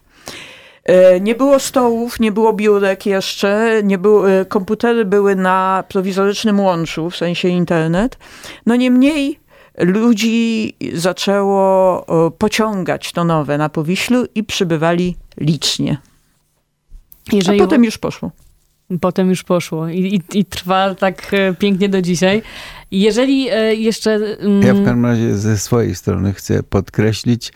E, 0.83 1.19
nie 1.19 1.35
było 1.35 1.59
stołów, 1.59 2.19
nie 2.19 2.31
było 2.31 2.53
biurek 2.53 3.05
jeszcze, 3.05 3.81
nie 3.83 3.97
było, 3.97 4.31
e, 4.31 4.45
komputery 4.45 5.05
były 5.05 5.35
na 5.35 5.83
prowizorycznym 5.89 6.59
łączu, 6.59 7.09
w 7.09 7.17
sensie 7.17 7.47
internet. 7.47 8.17
No 8.65 8.75
niemniej 8.75 9.39
ludzi 9.77 10.73
zaczęło 10.93 12.05
pociągać 12.37 13.11
to 13.11 13.23
nowe 13.23 13.57
na 13.57 13.69
Powiślu 13.69 14.25
i 14.35 14.43
przybywali 14.43 15.15
licznie. 15.37 15.97
Jeżeli... 17.31 17.61
A 17.61 17.63
potem 17.63 17.83
już 17.83 17.97
poszło. 17.97 18.31
Potem 19.01 19.29
już 19.29 19.43
poszło 19.43 19.87
I, 19.87 19.99
i, 19.99 20.39
i, 20.39 20.45
trwa 20.45 20.95
tak 20.95 21.33
e, 21.33 21.53
pięknie 21.53 21.89
do 21.89 22.01
dzisiaj. 22.01 22.41
Jeżeli 22.91 23.43
jeszcze... 23.83 24.11
Mm, 24.39 24.61
ja 24.61 24.73
w 24.73 24.85
każdym 24.85 25.05
razie 25.05 25.37
ze 25.37 25.57
swojej 25.57 25.95
strony 25.95 26.33
chcę 26.33 26.63
podkreślić, 26.63 27.51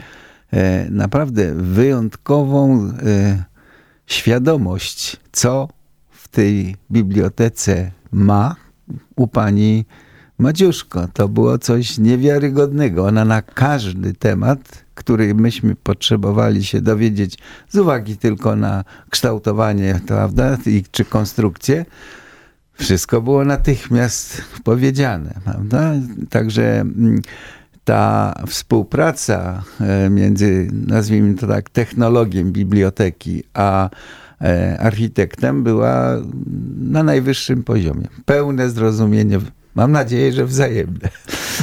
E, 0.53 0.89
naprawdę 0.89 1.53
wyjątkową 1.55 2.91
e, 3.05 3.43
świadomość, 4.05 5.17
co 5.31 5.67
w 6.09 6.27
tej 6.27 6.75
bibliotece 6.91 7.91
ma 8.11 8.55
u 9.15 9.27
pani 9.27 9.85
Madziuszko. 10.39 11.07
To 11.13 11.27
było 11.27 11.57
coś 11.57 11.97
niewiarygodnego. 11.97 13.05
Ona 13.05 13.25
na 13.25 13.41
każdy 13.41 14.13
temat, 14.13 14.85
który 14.95 15.35
myśmy 15.35 15.75
potrzebowali 15.75 16.63
się 16.63 16.81
dowiedzieć 16.81 17.37
z 17.69 17.75
uwagi 17.75 18.17
tylko 18.17 18.55
na 18.55 18.83
kształtowanie, 19.09 19.99
prawda, 20.07 20.57
i, 20.65 20.83
czy 20.91 21.05
konstrukcję, 21.05 21.85
wszystko 22.73 23.21
było 23.21 23.45
natychmiast 23.45 24.41
powiedziane, 24.63 25.33
prawda? 25.43 25.93
Także 26.29 26.79
mm, 26.79 27.21
ta 27.83 28.33
współpraca 28.47 29.63
e, 29.81 30.09
między, 30.09 30.69
nazwijmy 30.87 31.35
to 31.35 31.47
tak, 31.47 31.69
technologiem 31.69 32.51
biblioteki, 32.51 33.43
a 33.53 33.89
e, 34.41 34.79
architektem 34.79 35.63
była 35.63 36.17
na 36.77 37.03
najwyższym 37.03 37.63
poziomie. 37.63 38.07
Pełne 38.25 38.69
zrozumienie, 38.69 39.39
mam 39.77 39.91
nadzieję, 39.91 40.33
że 40.33 40.45
wzajemne. 40.45 41.09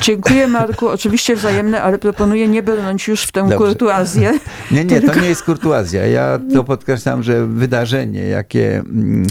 Dziękuję 0.00 0.46
Marku, 0.46 0.88
oczywiście 0.98 1.36
wzajemne, 1.36 1.82
ale 1.82 1.98
proponuję 1.98 2.48
nie 2.48 2.62
brnąć 2.62 3.08
już 3.08 3.22
w 3.22 3.32
tę 3.32 3.40
Dobrze. 3.40 3.56
kurtuazję. 3.56 4.32
Nie, 4.70 4.84
nie, 4.84 5.00
tylko... 5.00 5.14
to 5.14 5.20
nie 5.20 5.28
jest 5.28 5.42
kurtuazja. 5.42 6.06
Ja 6.06 6.38
to 6.52 6.64
podkreślam, 6.64 7.22
że 7.22 7.46
wydarzenie, 7.46 8.20
jakie 8.28 8.78
mm, 8.78 9.26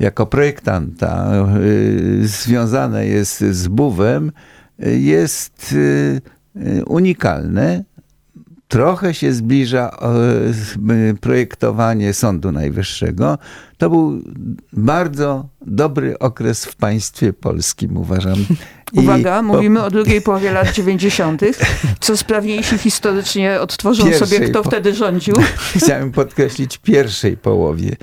jako 0.00 0.26
projektanta 0.26 1.32
y, 1.62 2.28
związane 2.28 3.06
jest 3.06 3.40
z 3.40 3.68
buwem, 3.68 4.32
jest 4.78 5.72
y, 5.72 6.20
y, 6.56 6.84
unikalne. 6.84 7.84
Trochę 8.70 9.14
się 9.14 9.32
zbliża 9.32 9.90
projektowanie 11.20 12.14
Sądu 12.14 12.52
Najwyższego. 12.52 13.38
To 13.78 13.90
był 13.90 14.22
bardzo 14.72 15.48
dobry 15.66 16.18
okres 16.18 16.64
w 16.64 16.76
państwie 16.76 17.32
polskim, 17.32 17.96
uważam. 17.96 18.34
Uwaga, 18.92 19.42
mówimy 19.42 19.82
o 19.82 19.90
drugiej 19.90 20.20
połowie 20.20 20.52
lat 20.52 20.72
90., 20.72 21.42
co 22.00 22.16
sprawniejsi 22.16 22.78
historycznie 22.78 23.60
odtworzą 23.60 24.12
sobie, 24.12 24.40
kto 24.40 24.62
po... 24.62 24.68
wtedy 24.68 24.94
rządził. 24.94 25.36
Chciałem 25.82 26.12
podkreślić 26.12 26.78
pierwszej 26.78 27.36
połowie. 27.36 27.96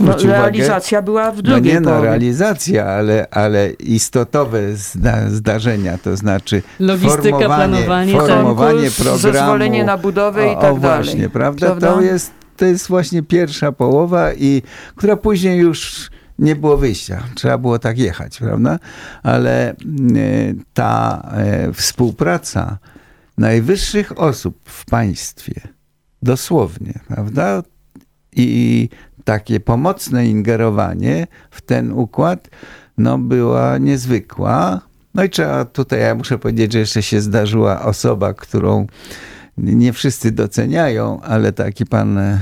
No, 0.00 0.16
realizacja 0.16 1.02
była 1.02 1.30
w 1.32 1.36
no 1.36 1.42
drugiej 1.42 1.74
No 1.74 1.80
nie 1.80 1.84
połowie. 1.84 2.00
no, 2.00 2.04
realizacja, 2.04 2.86
ale, 2.86 3.26
ale 3.30 3.70
istotowe 3.70 4.76
zda, 4.76 5.30
zdarzenia, 5.30 5.98
to 5.98 6.16
znaczy 6.16 6.62
Logistyka, 6.78 7.38
formowanie, 7.38 7.46
planowanie, 7.84 8.12
formowanie 8.12 8.72
konkurs, 8.74 8.96
programu. 8.96 9.18
zezwolenie 9.18 9.84
na 9.84 9.98
budowę 9.98 10.52
i 10.52 10.54
tak 10.54 10.58
o, 10.58 10.78
dalej. 10.78 10.80
właśnie, 11.04 11.28
prawda? 11.28 11.66
prawda? 11.66 11.92
To, 11.92 12.00
jest, 12.00 12.30
to 12.56 12.64
jest 12.64 12.88
właśnie 12.88 13.22
pierwsza 13.22 13.72
połowa, 13.72 14.32
i 14.34 14.62
która 14.96 15.16
później 15.16 15.58
już 15.58 16.10
nie 16.38 16.56
było 16.56 16.76
wyjścia. 16.76 17.22
Trzeba 17.34 17.58
było 17.58 17.78
tak 17.78 17.98
jechać, 17.98 18.38
prawda? 18.38 18.78
Ale 19.22 19.74
ta 20.74 21.22
e, 21.36 21.72
współpraca 21.72 22.78
najwyższych 23.38 24.20
osób 24.20 24.58
w 24.64 24.84
państwie, 24.84 25.60
dosłownie, 26.22 27.00
prawda? 27.08 27.62
I 28.32 28.88
takie 29.28 29.60
pomocne 29.60 30.26
ingerowanie 30.26 31.26
w 31.50 31.60
ten 31.60 31.92
układ 31.92 32.48
no, 32.98 33.18
była 33.18 33.78
niezwykła. 33.78 34.80
No 35.14 35.24
i 35.24 35.30
trzeba 35.30 35.64
tutaj, 35.64 36.00
ja 36.00 36.14
muszę 36.14 36.38
powiedzieć, 36.38 36.72
że 36.72 36.78
jeszcze 36.78 37.02
się 37.02 37.20
zdarzyła 37.20 37.82
osoba, 37.82 38.34
którą 38.34 38.86
nie 39.58 39.92
wszyscy 39.92 40.32
doceniają, 40.32 41.20
ale 41.20 41.52
taki 41.52 41.86
pan 41.86 42.18
e, 42.18 42.40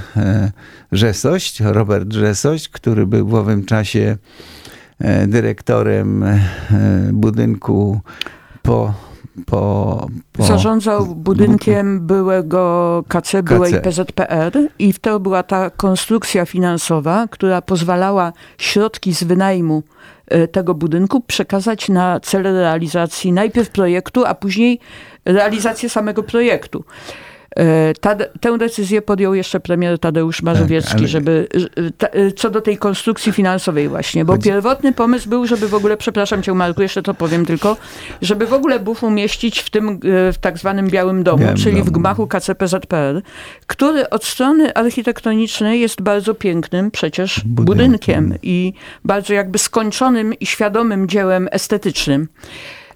Rzesość, 0.93 1.61
Robert 1.61 2.13
Rzesość, 2.13 2.69
który 2.69 3.07
był 3.07 3.29
w 3.29 3.35
owym 3.35 3.65
czasie 3.65 4.17
e, 4.99 5.27
dyrektorem 5.27 6.23
e, 6.23 6.41
budynku 7.13 8.01
po 8.63 8.95
po, 9.47 10.07
po... 10.33 10.45
Zarządzał 10.45 11.07
budynkiem 11.07 12.07
byłego 12.07 13.05
KC, 13.09 13.43
byłej 13.43 13.73
KC. 13.73 13.81
PZPR 13.81 14.53
i 14.79 14.95
to 14.95 15.21
była 15.21 15.43
ta 15.43 15.71
konstrukcja 15.71 16.47
finansowa, 16.47 17.29
która 17.31 17.63
pozwalała 17.63 18.33
środki 18.59 19.15
z 19.15 19.25
wynajmu 19.25 19.83
e, 20.27 20.49
tego 20.49 20.75
budynku 20.75 21.21
przekazać 21.21 21.89
na 21.89 22.21
cel 22.21 22.43
realizacji 22.43 23.33
najpierw 23.33 23.71
projektu, 23.71 24.25
a 24.25 24.35
później 24.35 24.81
realizację 25.25 25.89
samego 25.89 26.23
projektu. 26.23 26.85
E, 27.57 27.95
ta, 27.95 28.17
tę 28.41 28.59
decyzję 28.59 29.03
podjął 29.03 29.35
jeszcze 29.35 29.61
premier 29.61 29.99
Tadeusz 29.99 30.43
Mazowiecki, 30.43 30.91
tak, 30.91 30.99
ale... 30.99 31.09
żeby 31.09 31.49
ta, 31.99 32.07
e, 32.07 32.33
co 32.33 32.51
do 32.51 32.61
tej 32.61 32.79
konstrukcji 32.79 33.33
finansowej 33.33 33.89
właśnie, 33.89 34.25
bo 34.25 34.33
Chodzi... 34.33 34.51
pierwotny 34.51 34.93
pomysł 34.93 35.29
był, 35.29 35.47
żeby 35.47 35.69
w 35.69 35.75
ogóle, 35.75 35.97
przepraszam 35.97 36.43
cię 36.43 36.55
Marku, 36.55 36.83
jeszcze 36.83 37.03
to 37.03 37.15
powiem 37.15 37.47
tylko, 37.47 37.77
żeby 38.23 38.47
w 38.47 38.53
ogóle 38.53 38.81
BUF 38.81 39.03
umieścić 39.03 39.61
w 39.61 39.71
tym, 39.71 39.89
e, 39.89 40.33
w 40.33 40.39
tak 40.41 40.59
zwanym 40.59 40.89
Białym 40.89 41.23
Domu, 41.23 41.39
Białym 41.39 41.57
czyli 41.57 41.77
domu. 41.77 41.85
w 41.85 41.91
gmachu 41.91 42.27
KCPZPR, 42.27 43.23
który 43.67 44.11
od 44.11 44.25
strony 44.25 44.75
architektonicznej 44.75 45.81
jest 45.81 46.03
bardzo 46.03 46.35
pięknym 46.35 46.91
przecież 46.91 47.41
budynkiem, 47.45 47.65
budynkiem 47.65 48.39
i 48.43 48.73
bardzo 49.05 49.35
jakby 49.35 49.59
skończonym 49.59 50.35
i 50.35 50.47
świadomym 50.47 51.09
dziełem 51.09 51.49
estetycznym. 51.53 52.29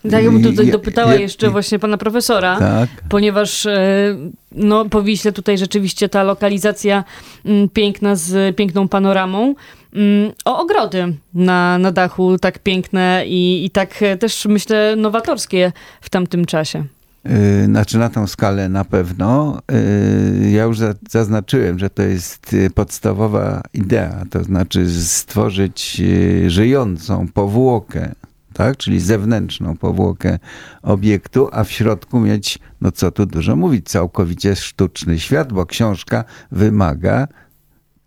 Ja 0.05 0.31
bym 0.31 0.43
tutaj 0.43 0.71
dopytała 0.71 1.15
jeszcze 1.15 1.51
właśnie 1.51 1.79
pana 1.79 1.97
profesora, 1.97 2.59
tak. 2.59 2.89
ponieważ 3.09 3.67
e, 3.67 4.17
no, 4.53 4.85
po 4.85 5.03
Wiśle 5.03 5.33
tutaj 5.33 5.59
rzeczywiście 5.59 6.09
ta 6.09 6.23
lokalizacja 6.23 7.05
mm, 7.45 7.69
piękna 7.69 8.17
z 8.17 8.57
piękną 8.57 8.89
panoramą. 8.89 9.55
Mm, 9.95 10.33
o 10.45 10.59
ogrody 10.59 11.15
na, 11.35 11.79
na 11.79 11.93
dachu, 11.93 12.39
tak 12.39 12.59
piękne 12.59 13.23
i, 13.27 13.65
i 13.65 13.71
tak 13.71 14.01
też 14.21 14.47
myślę 14.47 14.97
nowatorskie 14.97 15.73
w 16.01 16.11
tamtym 16.11 16.45
czasie. 16.45 16.85
Y, 17.31 17.65
znaczy 17.65 17.99
na 17.99 18.09
tą 18.09 18.27
skalę 18.27 18.69
na 18.69 18.85
pewno. 18.85 19.59
Y, 19.73 20.51
ja 20.51 20.65
już 20.65 20.79
zaznaczyłem, 21.11 21.79
że 21.79 21.91
to 21.91 22.03
jest 22.03 22.53
y, 22.53 22.71
podstawowa 22.71 23.63
idea, 23.75 24.25
to 24.31 24.45
znaczy 24.45 25.03
stworzyć 25.03 26.03
żyjącą 26.47 27.29
powłokę, 27.29 28.13
tak? 28.53 28.77
czyli 28.77 29.01
zewnętrzną 29.01 29.77
powłokę 29.77 30.39
obiektu, 30.83 31.49
a 31.53 31.65
w 31.65 31.71
środku 31.71 32.21
mieć, 32.21 32.59
no 32.81 32.93
co 32.93 33.11
tu 33.11 33.27
dużo 33.27 33.57
mówić, 33.57 33.89
całkowicie 33.89 34.57
sztuczny 34.57 35.19
świat, 35.19 35.53
bo 35.53 35.67
książka 35.67 36.25
wymaga 36.53 37.29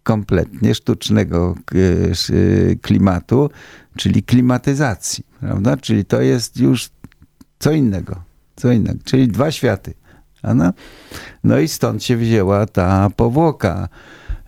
kompletnie 0.04 0.76
sztucznego 0.76 1.56
klimatu, 2.82 3.50
czyli 3.96 4.24
klimatyzacji, 4.24 5.24
prawda? 5.40 5.78
Czyli 5.78 6.06
to 6.06 6.22
jest 6.22 6.58
już 6.58 6.90
co 7.60 7.72
innego 7.72 8.27
co 8.58 8.72
innego, 8.72 9.00
czyli 9.04 9.28
dwa 9.28 9.52
światy. 9.52 9.94
No, 10.56 10.74
no 11.44 11.60
i 11.60 11.68
stąd 11.68 12.04
się 12.04 12.18
wzięła 12.18 12.66
ta 12.66 13.10
powłoka, 13.16 13.90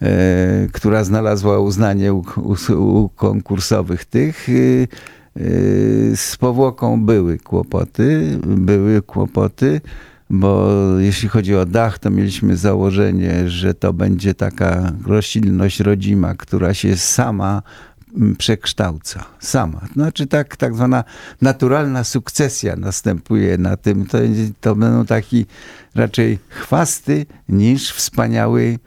e, 0.02 0.68
która 0.74 1.04
znalazła 1.04 1.60
uznanie 1.60 2.14
u, 2.14 2.24
u, 2.38 2.74
u 2.74 3.10
konkursowych 3.10 4.06
tych. 4.06 4.50
E, 4.50 4.54
e, 4.54 4.88
z 6.16 6.38
powłoką 6.40 7.06
były 7.06 7.38
kłopoty, 7.38 8.40
były 8.46 9.02
kłopoty, 9.02 9.82
bo 10.30 10.70
jeśli 11.00 11.30
chodzi 11.30 11.56
o 11.56 11.66
dach, 11.66 12.00
to 12.00 12.10
mieliśmy 12.10 12.58
założenie, 12.58 13.50
że 13.50 13.74
to 13.74 13.94
będzie 13.94 14.34
taka 14.34 14.92
roślinność 15.06 15.80
rodzima, 15.80 16.36
która 16.36 16.74
się 16.74 16.98
sama 16.98 17.62
przekształca 18.38 19.26
sama. 19.40 19.82
Znaczy 19.94 20.28
tak, 20.28 20.58
tak 20.58 20.76
zwana 20.76 21.04
naturalna 21.42 22.04
sukcesja 22.04 22.76
następuje 22.76 23.58
na 23.58 23.78
tym. 23.78 24.06
To, 24.06 24.18
to 24.62 24.76
będą 24.76 25.06
taki 25.06 25.46
raczej 25.96 26.40
chwasty 26.50 27.26
niż 27.50 27.92
wspaniały 27.92 28.80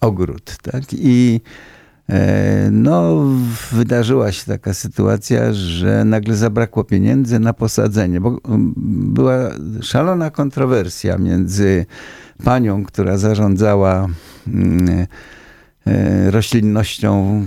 ogród. 0.00 0.56
Tak? 0.62 0.82
I 0.92 1.40
e, 2.08 2.68
no, 2.72 3.24
wydarzyła 3.72 4.32
się 4.32 4.46
taka 4.46 4.74
sytuacja, 4.74 5.52
że 5.52 6.04
nagle 6.04 6.36
zabrakło 6.36 6.84
pieniędzy 6.84 7.38
na 7.38 7.52
posadzenie, 7.52 8.20
bo 8.20 8.38
była 8.86 9.50
szalona 9.82 10.30
kontrowersja 10.30 11.18
między 11.18 11.86
panią, 12.44 12.84
która 12.84 13.18
zarządzała 13.18 14.08
e, 15.86 16.30
roślinnością 16.30 17.46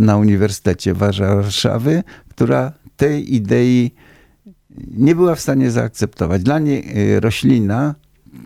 na 0.00 0.16
Uniwersytecie 0.16 0.94
Warszawy, 0.94 2.02
która 2.28 2.72
tej 2.96 3.34
idei 3.34 3.90
nie 4.96 5.14
była 5.14 5.34
w 5.34 5.40
stanie 5.40 5.70
zaakceptować. 5.70 6.42
Dla 6.42 6.58
niej 6.58 6.98
y, 7.16 7.20
roślina 7.20 7.94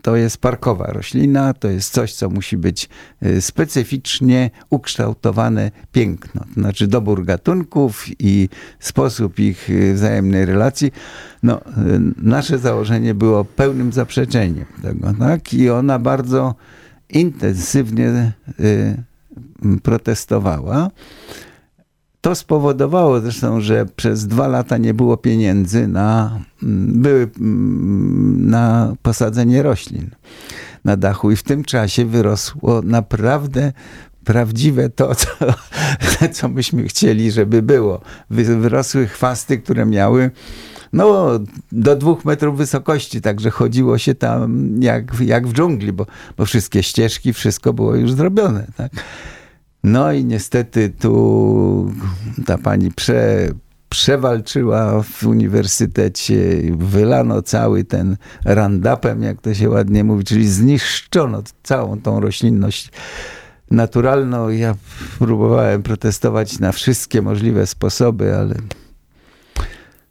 to 0.02 0.16
jest 0.16 0.38
parkowa 0.38 0.86
roślina, 0.86 1.54
to 1.54 1.68
jest 1.68 1.92
coś, 1.92 2.14
co 2.14 2.30
musi 2.30 2.56
być 2.56 2.88
y, 3.22 3.40
specyficznie 3.40 4.50
ukształtowane 4.70 5.70
piękno. 5.92 6.44
To 6.54 6.60
znaczy 6.60 6.86
dobór 6.86 7.24
gatunków 7.24 8.06
i 8.18 8.48
sposób 8.80 9.38
ich 9.38 9.70
y, 9.70 9.94
wzajemnej 9.94 10.44
relacji. 10.46 10.92
No, 11.42 11.60
nasze 12.16 12.58
założenie 12.58 13.14
było 13.14 13.44
pełnym 13.44 13.92
zaprzeczeniem 13.92 14.64
tego. 14.82 15.14
Tak? 15.18 15.54
I 15.54 15.70
ona 15.70 15.98
bardzo 15.98 16.54
intensywnie 17.08 18.32
protestowała. 19.82 20.90
To 22.20 22.34
spowodowało 22.34 23.20
zresztą, 23.20 23.60
że 23.60 23.86
przez 23.96 24.26
dwa 24.26 24.48
lata 24.48 24.76
nie 24.78 24.94
było 24.94 25.16
pieniędzy 25.16 25.88
na, 25.88 26.40
były 26.62 27.30
na 28.36 28.94
posadzenie 29.02 29.62
roślin 29.62 30.10
na 30.84 30.96
dachu 30.96 31.30
i 31.30 31.36
w 31.36 31.42
tym 31.42 31.64
czasie 31.64 32.04
wyrosło 32.04 32.82
naprawdę 32.82 33.72
prawdziwe 34.24 34.90
to, 34.90 35.14
co, 35.14 35.28
co 36.32 36.48
myśmy 36.48 36.84
chcieli, 36.84 37.30
żeby 37.30 37.62
było. 37.62 38.00
Wyrosły 38.30 39.06
chwasty, 39.06 39.58
które 39.58 39.86
miały 39.86 40.30
no, 40.92 41.30
do 41.72 41.96
dwóch 41.96 42.24
metrów 42.24 42.56
wysokości, 42.56 43.20
także 43.20 43.50
chodziło 43.50 43.98
się 43.98 44.14
tam 44.14 44.68
jak, 44.82 45.20
jak 45.20 45.48
w 45.48 45.52
dżungli, 45.52 45.92
bo, 45.92 46.06
bo 46.36 46.44
wszystkie 46.44 46.82
ścieżki, 46.82 47.32
wszystko 47.32 47.72
było 47.72 47.94
już 47.94 48.12
zrobione. 48.12 48.66
Tak? 48.76 48.92
No 49.88 50.12
i 50.12 50.24
niestety 50.24 50.92
tu 51.00 51.92
ta 52.46 52.58
pani 52.58 52.92
prze, 52.92 53.48
przewalczyła 53.88 55.02
w 55.02 55.26
uniwersytecie, 55.26 56.62
wylano 56.78 57.42
cały 57.42 57.84
ten 57.84 58.16
randapem, 58.44 59.22
jak 59.22 59.40
to 59.40 59.54
się 59.54 59.70
ładnie 59.70 60.04
mówi, 60.04 60.24
czyli 60.24 60.48
zniszczono 60.48 61.42
całą 61.62 62.00
tą 62.00 62.20
roślinność 62.20 62.90
naturalną. 63.70 64.48
Ja 64.48 64.74
próbowałem 65.18 65.82
protestować 65.82 66.58
na 66.58 66.72
wszystkie 66.72 67.22
możliwe 67.22 67.66
sposoby, 67.66 68.36
ale 68.36 68.54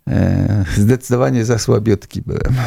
e, 0.07 0.65
zdecydowanie 0.77 1.45
za 1.45 1.57
słabiutki 1.57 2.21
byłem. 2.25 2.61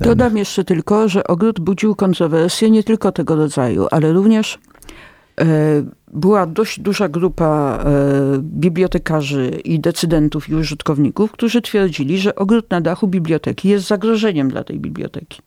Dodam 0.00 0.36
jeszcze 0.36 0.64
tylko, 0.64 1.08
że 1.08 1.26
ogród 1.26 1.60
budził 1.60 1.94
kontrowersje 1.94 2.70
nie 2.70 2.84
tylko 2.84 3.12
tego 3.12 3.36
rodzaju, 3.36 3.86
ale 3.90 4.12
również 4.12 4.58
E, 5.40 5.46
była 6.16 6.46
dość 6.46 6.80
duża 6.80 7.08
grupa 7.08 7.78
e, 7.84 8.38
bibliotekarzy 8.42 9.50
i 9.64 9.80
decydentów 9.80 10.48
i 10.48 10.54
użytkowników, 10.54 11.32
którzy 11.32 11.62
twierdzili, 11.62 12.18
że 12.18 12.34
ogród 12.34 12.70
na 12.70 12.80
dachu 12.80 13.08
biblioteki 13.08 13.68
jest 13.68 13.86
zagrożeniem 13.86 14.48
dla 14.48 14.64
tej 14.64 14.80
biblioteki 14.80 15.42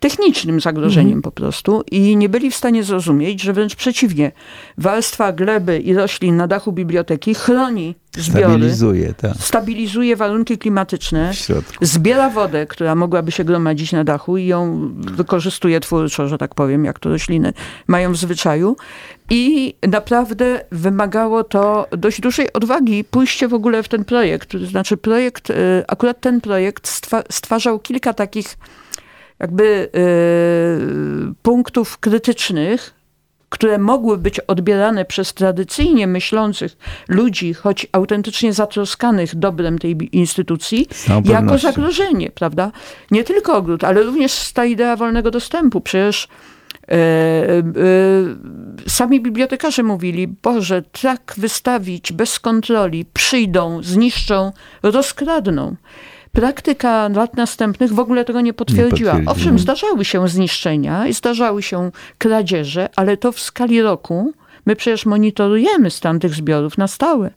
technicznym 0.00 0.60
zagrożeniem 0.60 1.22
po 1.22 1.30
prostu 1.30 1.82
i 1.90 2.16
nie 2.16 2.28
byli 2.28 2.50
w 2.50 2.56
stanie 2.56 2.84
zrozumieć, 2.84 3.42
że 3.42 3.52
wręcz 3.52 3.76
przeciwnie, 3.76 4.32
warstwa 4.78 5.32
gleby 5.32 5.78
i 5.78 5.94
roślin 5.94 6.36
na 6.36 6.46
dachu 6.46 6.72
biblioteki 6.72 7.34
chroni 7.34 7.94
zbiory, 8.16 8.44
stabilizuje, 8.44 9.14
tak. 9.14 9.36
stabilizuje 9.36 10.16
warunki 10.16 10.58
klimatyczne, 10.58 11.32
zbiera 11.80 12.30
wodę, 12.30 12.66
która 12.66 12.94
mogłaby 12.94 13.32
się 13.32 13.44
gromadzić 13.44 13.92
na 13.92 14.04
dachu 14.04 14.36
i 14.36 14.46
ją 14.46 14.90
wykorzystuje 14.96 15.80
twórczo, 15.80 16.28
że 16.28 16.38
tak 16.38 16.54
powiem, 16.54 16.84
jak 16.84 16.98
to 16.98 17.08
rośliny 17.08 17.52
mają 17.86 18.12
w 18.12 18.16
zwyczaju. 18.16 18.76
I 19.30 19.74
naprawdę 19.88 20.60
wymagało 20.72 21.44
to 21.44 21.86
dość 21.90 22.20
dużej 22.20 22.52
odwagi 22.52 23.04
pójście 23.04 23.48
w 23.48 23.54
ogóle 23.54 23.82
w 23.82 23.88
ten 23.88 24.04
projekt. 24.04 24.50
To 24.50 24.66
znaczy 24.66 24.96
projekt, 24.96 25.50
y, 25.50 25.54
akurat 25.88 26.20
ten 26.20 26.40
projekt 26.40 27.10
stwarzał 27.30 27.78
kilka 27.78 28.12
takich 28.14 28.56
jakby 29.40 29.88
y, 29.94 31.34
punktów 31.42 31.98
krytycznych, 31.98 32.98
które 33.48 33.78
mogły 33.78 34.18
być 34.18 34.40
odbierane 34.40 35.04
przez 35.04 35.34
tradycyjnie 35.34 36.06
myślących 36.06 36.76
ludzi, 37.08 37.54
choć 37.54 37.86
autentycznie 37.92 38.52
zatroskanych 38.52 39.34
dobrem 39.34 39.78
tej 39.78 40.16
instytucji, 40.16 40.86
jako 41.24 41.58
zagrożenie, 41.58 42.30
prawda? 42.30 42.72
Nie 43.10 43.24
tylko 43.24 43.56
ogród, 43.56 43.84
ale 43.84 44.02
również 44.02 44.52
ta 44.52 44.64
idea 44.64 44.96
wolnego 44.96 45.30
dostępu. 45.30 45.80
Przecież 45.80 46.28
e, 46.88 46.94
e, 46.94 47.64
sami 48.86 49.20
bibliotekarze 49.20 49.82
mówili, 49.82 50.28
Boże, 50.28 50.82
tak 51.02 51.34
wystawić 51.36 52.12
bez 52.12 52.40
kontroli, 52.40 53.04
przyjdą, 53.14 53.82
zniszczą, 53.82 54.52
rozkradną. 54.82 55.76
Praktyka 56.40 57.08
lat 57.08 57.36
następnych 57.36 57.92
w 57.92 57.98
ogóle 57.98 58.24
tego 58.24 58.40
nie 58.40 58.52
potwierdziła. 58.52 59.18
nie 59.18 59.26
Owszem, 59.26 59.58
zdarzały 59.58 60.04
się 60.04 60.28
zniszczenia 60.28 61.06
i 61.06 61.12
zdarzały 61.12 61.62
się 61.62 61.90
kradzieże, 62.18 62.88
ale 62.96 63.16
to 63.16 63.32
w 63.32 63.40
skali 63.40 63.82
roku. 63.82 64.32
My 64.66 64.76
przecież 64.76 65.06
monitorujemy 65.06 65.90
stan 65.90 66.20
tych 66.20 66.34
zbiorów 66.34 66.78
na 66.78 66.88
stałe. 66.88 67.30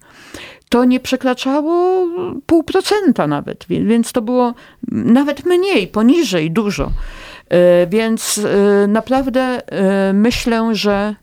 To 0.70 0.86
nie 0.86 1.00
przekraczało 1.00 2.08
pół 2.46 2.64
procenta 2.64 3.28
nawet, 3.28 3.66
więc 3.68 4.12
to 4.12 4.22
było 4.22 4.54
nawet 4.92 5.46
mniej, 5.46 5.88
poniżej 5.88 6.52
dużo. 6.52 6.92
E, 7.50 7.88
więc 7.88 8.38
e, 8.38 8.88
naprawdę 8.88 9.42
e, 9.42 10.14
myślę, 10.14 10.76
że 10.76 11.16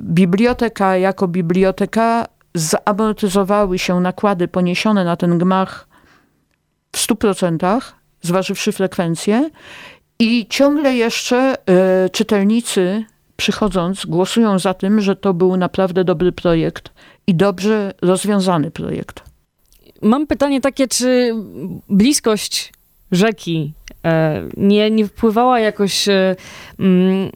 biblioteka 0.00 0.96
jako 0.96 1.28
biblioteka 1.28 2.26
zamortyzowały 2.54 3.78
się 3.78 4.00
nakłady 4.00 4.48
poniesione 4.48 5.04
na 5.04 5.16
ten 5.16 5.38
gmach 5.38 5.89
w 6.92 7.06
100%, 7.06 7.80
zważywszy 8.22 8.72
frekwencję, 8.72 9.50
i 10.18 10.46
ciągle 10.48 10.94
jeszcze 10.94 11.54
y, 12.06 12.10
czytelnicy 12.10 13.04
przychodząc 13.36 14.06
głosują 14.06 14.58
za 14.58 14.74
tym, 14.74 15.00
że 15.00 15.16
to 15.16 15.34
był 15.34 15.56
naprawdę 15.56 16.04
dobry 16.04 16.32
projekt 16.32 16.90
i 17.26 17.34
dobrze 17.34 17.94
rozwiązany 18.02 18.70
projekt. 18.70 19.22
Mam 20.02 20.26
pytanie 20.26 20.60
takie, 20.60 20.88
czy 20.88 21.34
bliskość 21.88 22.72
rzeki 23.12 23.72
e, 24.04 24.42
nie, 24.56 24.90
nie 24.90 25.06
wpływała 25.06 25.60
jakoś 25.60 26.08
e, 26.08 26.36
mm, 26.78 27.30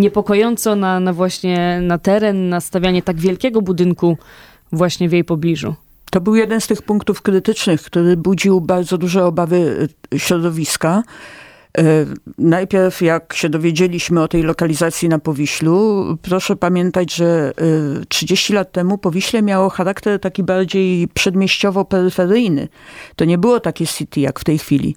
niepokojąco 0.00 0.76
na, 0.76 1.00
na 1.00 1.12
właśnie 1.12 1.80
na 1.82 1.98
teren, 1.98 2.48
na 2.48 2.60
stawianie 2.60 3.02
tak 3.02 3.16
wielkiego 3.16 3.62
budynku 3.62 4.16
właśnie 4.72 5.08
w 5.08 5.12
jej 5.12 5.24
pobliżu? 5.24 5.74
To 6.10 6.20
był 6.20 6.34
jeden 6.34 6.60
z 6.60 6.66
tych 6.66 6.82
punktów 6.82 7.22
krytycznych, 7.22 7.82
który 7.82 8.16
budził 8.16 8.60
bardzo 8.60 8.98
duże 8.98 9.24
obawy 9.24 9.88
e, 10.14 10.18
środowiska. 10.18 11.02
E, 11.78 11.82
najpierw, 12.38 13.02
jak 13.02 13.34
się 13.34 13.48
dowiedzieliśmy 13.48 14.22
o 14.22 14.28
tej 14.28 14.42
lokalizacji 14.42 15.08
na 15.08 15.18
Powiślu, 15.18 16.04
proszę 16.22 16.56
pamiętać, 16.56 17.14
że 17.14 17.52
30 18.08 18.52
e, 18.52 18.56
lat 18.56 18.72
temu 18.72 18.98
Powiśle 18.98 19.42
miało 19.42 19.68
charakter 19.68 20.20
taki 20.20 20.42
bardziej 20.42 21.08
przedmieściowo-peryferyjny. 21.08 22.68
To 23.16 23.24
nie 23.24 23.38
było 23.38 23.60
takie 23.60 23.86
city 23.86 24.20
jak 24.20 24.40
w 24.40 24.44
tej 24.44 24.58
chwili. 24.58 24.96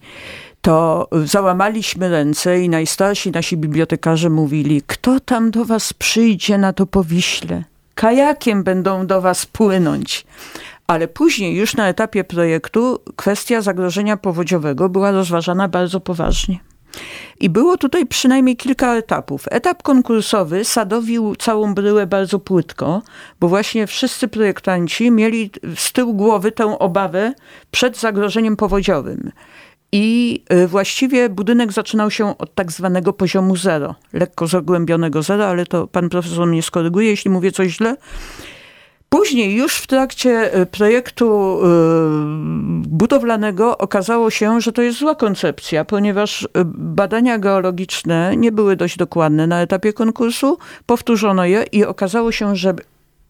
To 0.61 1.07
załamaliśmy 1.25 2.09
ręce 2.09 2.61
i 2.61 2.69
najstarsi 2.69 3.31
nasi 3.31 3.57
bibliotekarze 3.57 4.29
mówili, 4.29 4.81
kto 4.87 5.19
tam 5.19 5.51
do 5.51 5.65
was 5.65 5.93
przyjdzie 5.93 6.57
na 6.57 6.73
to 6.73 6.85
Powiśle? 6.85 7.63
Kajakiem 7.95 8.63
będą 8.63 9.07
do 9.07 9.21
was 9.21 9.45
płynąć 9.45 10.25
ale 10.89 11.07
później, 11.07 11.55
już 11.55 11.75
na 11.75 11.87
etapie 11.87 12.23
projektu, 12.23 12.99
kwestia 13.15 13.61
zagrożenia 13.61 14.17
powodziowego 14.17 14.89
była 14.89 15.11
rozważana 15.11 15.67
bardzo 15.67 15.99
poważnie. 15.99 16.59
I 17.39 17.49
było 17.49 17.77
tutaj 17.77 18.05
przynajmniej 18.05 18.57
kilka 18.57 18.95
etapów. 18.95 19.45
Etap 19.51 19.83
konkursowy 19.83 20.65
sadowił 20.65 21.35
całą 21.35 21.73
bryłę 21.73 22.07
bardzo 22.07 22.39
płytko, 22.39 23.01
bo 23.39 23.47
właśnie 23.47 23.87
wszyscy 23.87 24.27
projektanci 24.27 25.11
mieli 25.11 25.51
z 25.75 25.93
tyłu 25.93 26.13
głowy 26.13 26.51
tę 26.51 26.79
obawę 26.79 27.33
przed 27.71 27.97
zagrożeniem 27.97 28.55
powodziowym. 28.55 29.31
I 29.91 30.43
y, 30.53 30.67
właściwie 30.67 31.29
budynek 31.29 31.71
zaczynał 31.71 32.11
się 32.11 32.37
od 32.37 32.55
tak 32.55 32.71
zwanego 32.71 33.13
poziomu 33.13 33.55
zero, 33.55 33.95
lekko 34.13 34.47
zagłębionego 34.47 35.23
zero, 35.23 35.47
ale 35.47 35.65
to 35.65 35.87
pan 35.87 36.09
profesor 36.09 36.47
mnie 36.47 36.63
skoryguje, 36.63 37.09
jeśli 37.09 37.31
mówię 37.31 37.51
coś 37.51 37.71
źle. 37.71 37.95
Później, 39.09 39.55
już 39.55 39.75
w 39.75 39.87
trakcie 39.87 40.53
e, 40.53 40.65
projektu 40.65 41.59
e, 41.63 41.67
budowlanego, 42.87 43.77
okazało 43.77 44.29
się, 44.29 44.61
że 44.61 44.71
to 44.71 44.81
jest 44.81 44.99
zła 44.99 45.15
koncepcja, 45.15 45.85
ponieważ 45.85 46.43
e, 46.43 46.47
badania 46.75 47.39
geologiczne 47.39 48.37
nie 48.37 48.51
były 48.51 48.75
dość 48.75 48.97
dokładne 48.97 49.47
na 49.47 49.61
etapie 49.61 49.93
konkursu. 49.93 50.57
Powtórzono 50.85 51.45
je 51.45 51.65
i 51.71 51.85
okazało 51.85 52.31
się, 52.31 52.55
że 52.55 52.73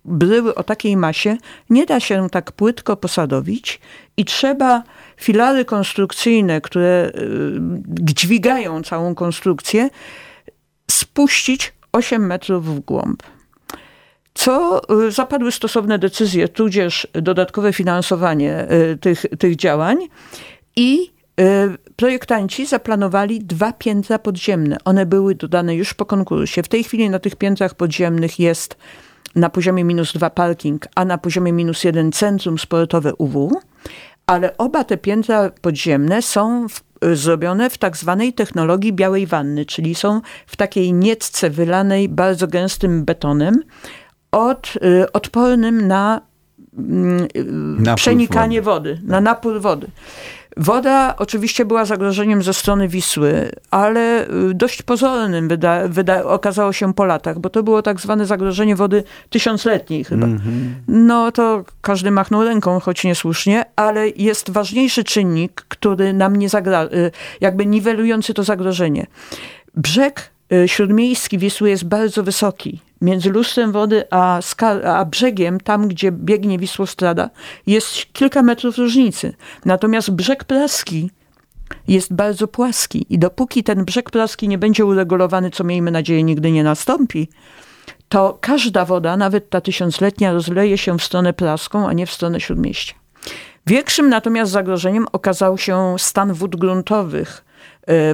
bryły 0.05 0.55
o 0.55 0.63
takiej 0.63 0.97
masie 0.97 1.37
nie 1.69 1.85
da 1.85 1.99
się 1.99 2.29
tak 2.29 2.51
płytko 2.51 2.97
posadowić 2.97 3.79
i 4.17 4.25
trzeba 4.25 4.83
filary 5.17 5.65
konstrukcyjne, 5.65 6.61
które 6.61 7.11
dźwigają 7.87 8.83
całą 8.83 9.15
konstrukcję, 9.15 9.89
spuścić 10.91 11.73
8 11.91 12.25
metrów 12.25 12.65
w 12.65 12.79
głąb 12.79 13.23
co 14.39 14.82
y, 15.08 15.12
zapadły 15.12 15.52
stosowne 15.52 15.99
decyzje, 15.99 16.47
tudzież 16.47 17.08
dodatkowe 17.13 17.73
finansowanie 17.73 18.67
y, 18.71 18.97
tych, 18.97 19.25
tych 19.39 19.56
działań 19.56 19.97
i 20.75 21.12
y, 21.39 21.43
projektanci 21.95 22.65
zaplanowali 22.65 23.39
dwa 23.39 23.73
piętra 23.73 24.19
podziemne. 24.19 24.78
One 24.86 25.06
były 25.06 25.36
dodane 25.36 25.75
już 25.75 25.93
po 25.93 26.06
konkursie. 26.06 26.63
W 26.63 26.67
tej 26.67 26.84
chwili 26.84 27.10
na 27.10 27.19
tych 27.19 27.36
piętrach 27.36 27.73
podziemnych 27.73 28.39
jest 28.39 28.78
na 29.36 29.49
poziomie 29.49 29.84
minus 29.84 30.13
dwa 30.13 30.30
parking, 30.30 30.88
a 30.95 31.06
na 31.06 31.17
poziomie 31.17 31.54
minus 31.54 31.84
jeden 31.84 32.12
centrum 32.12 32.60
sportowe 32.60 33.15
UW, 33.15 33.62
ale 34.28 34.58
oba 34.58 34.84
te 34.84 34.97
piętra 34.97 35.49
podziemne 35.62 36.21
są 36.21 36.67
w, 36.69 36.82
zrobione 37.15 37.69
w 37.69 37.78
tak 37.78 37.97
zwanej 37.97 38.34
technologii 38.34 38.93
białej 38.93 39.28
wanny, 39.28 39.65
czyli 39.65 39.95
są 39.95 40.21
w 40.47 40.56
takiej 40.56 40.93
nietce 40.93 41.49
wylanej 41.49 42.10
bardzo 42.10 42.47
gęstym 42.47 43.06
betonem, 43.06 43.63
od, 44.31 44.73
y, 44.83 45.11
odpornym 45.11 45.87
na 45.87 46.21
mm, 46.77 47.27
przenikanie 47.95 48.61
wody, 48.61 48.95
wody 48.95 49.07
na 49.07 49.21
napór 49.21 49.61
wody. 49.61 49.87
Woda 50.57 51.15
oczywiście 51.17 51.65
była 51.65 51.85
zagrożeniem 51.85 52.43
ze 52.43 52.53
strony 52.53 52.87
Wisły, 52.87 53.51
ale 53.71 54.27
y, 54.29 54.53
dość 54.53 54.81
pozornym 54.81 55.47
wyda, 55.47 55.87
wyda, 55.87 56.23
okazało 56.23 56.73
się 56.73 56.93
po 56.93 57.05
latach, 57.05 57.39
bo 57.39 57.49
to 57.49 57.63
było 57.63 57.81
tak 57.81 58.01
zwane 58.01 58.25
zagrożenie 58.25 58.75
wody 58.75 59.03
tysiącletniej 59.29 60.03
chyba. 60.03 60.25
Mm 60.25 60.37
-hmm. 60.37 60.69
No 60.87 61.31
to 61.31 61.63
każdy 61.81 62.11
machnął 62.11 62.43
ręką, 62.43 62.79
choć 62.79 63.03
niesłusznie, 63.03 63.65
ale 63.75 64.09
jest 64.09 64.49
ważniejszy 64.49 65.03
czynnik, 65.03 65.65
który 65.67 66.13
nam 66.13 66.35
nie 66.35 66.49
zagra, 66.49 66.83
y, 66.83 67.11
jakby 67.41 67.65
niwelujący 67.65 68.33
to 68.33 68.43
zagrożenie. 68.43 69.07
Brzeg 69.75 70.31
śródmiejski 70.65 71.38
Wisły 71.38 71.69
jest 71.69 71.85
bardzo 71.85 72.23
wysoki 72.23 72.81
między 73.01 73.29
lustrem 73.29 73.71
wody 73.71 74.03
a, 74.09 74.39
a 74.85 75.05
brzegiem, 75.05 75.59
tam 75.59 75.88
gdzie 75.88 76.12
biegnie 76.12 76.59
Wisłostrada, 76.59 77.29
jest 77.67 78.13
kilka 78.13 78.43
metrów 78.43 78.77
różnicy. 78.77 79.33
Natomiast 79.65 80.12
brzeg 80.12 80.43
praski 80.43 81.12
jest 81.88 82.13
bardzo 82.13 82.47
płaski 82.47 83.05
i 83.09 83.19
dopóki 83.19 83.63
ten 83.63 83.85
brzeg 83.85 84.12
praski 84.12 84.47
nie 84.47 84.57
będzie 84.57 84.85
uregulowany, 84.85 85.51
co 85.51 85.63
miejmy 85.63 85.91
nadzieję 85.91 86.23
nigdy 86.23 86.51
nie 86.51 86.63
nastąpi, 86.63 87.29
to 88.09 88.38
każda 88.41 88.85
woda, 88.85 89.17
nawet 89.17 89.49
ta 89.49 89.62
tysiącletnia, 89.62 90.33
rozleje 90.33 90.77
się 90.77 90.97
w 90.97 91.03
stronę 91.03 91.33
praską, 91.33 91.88
a 91.88 91.93
nie 91.93 92.05
w 92.05 92.12
stronę 92.12 92.39
śródmieścia. 92.39 92.93
Większym 93.67 94.09
natomiast 94.09 94.51
zagrożeniem 94.51 95.05
okazał 95.12 95.57
się 95.57 95.95
stan 95.97 96.33
wód 96.33 96.55
gruntowych 96.55 97.45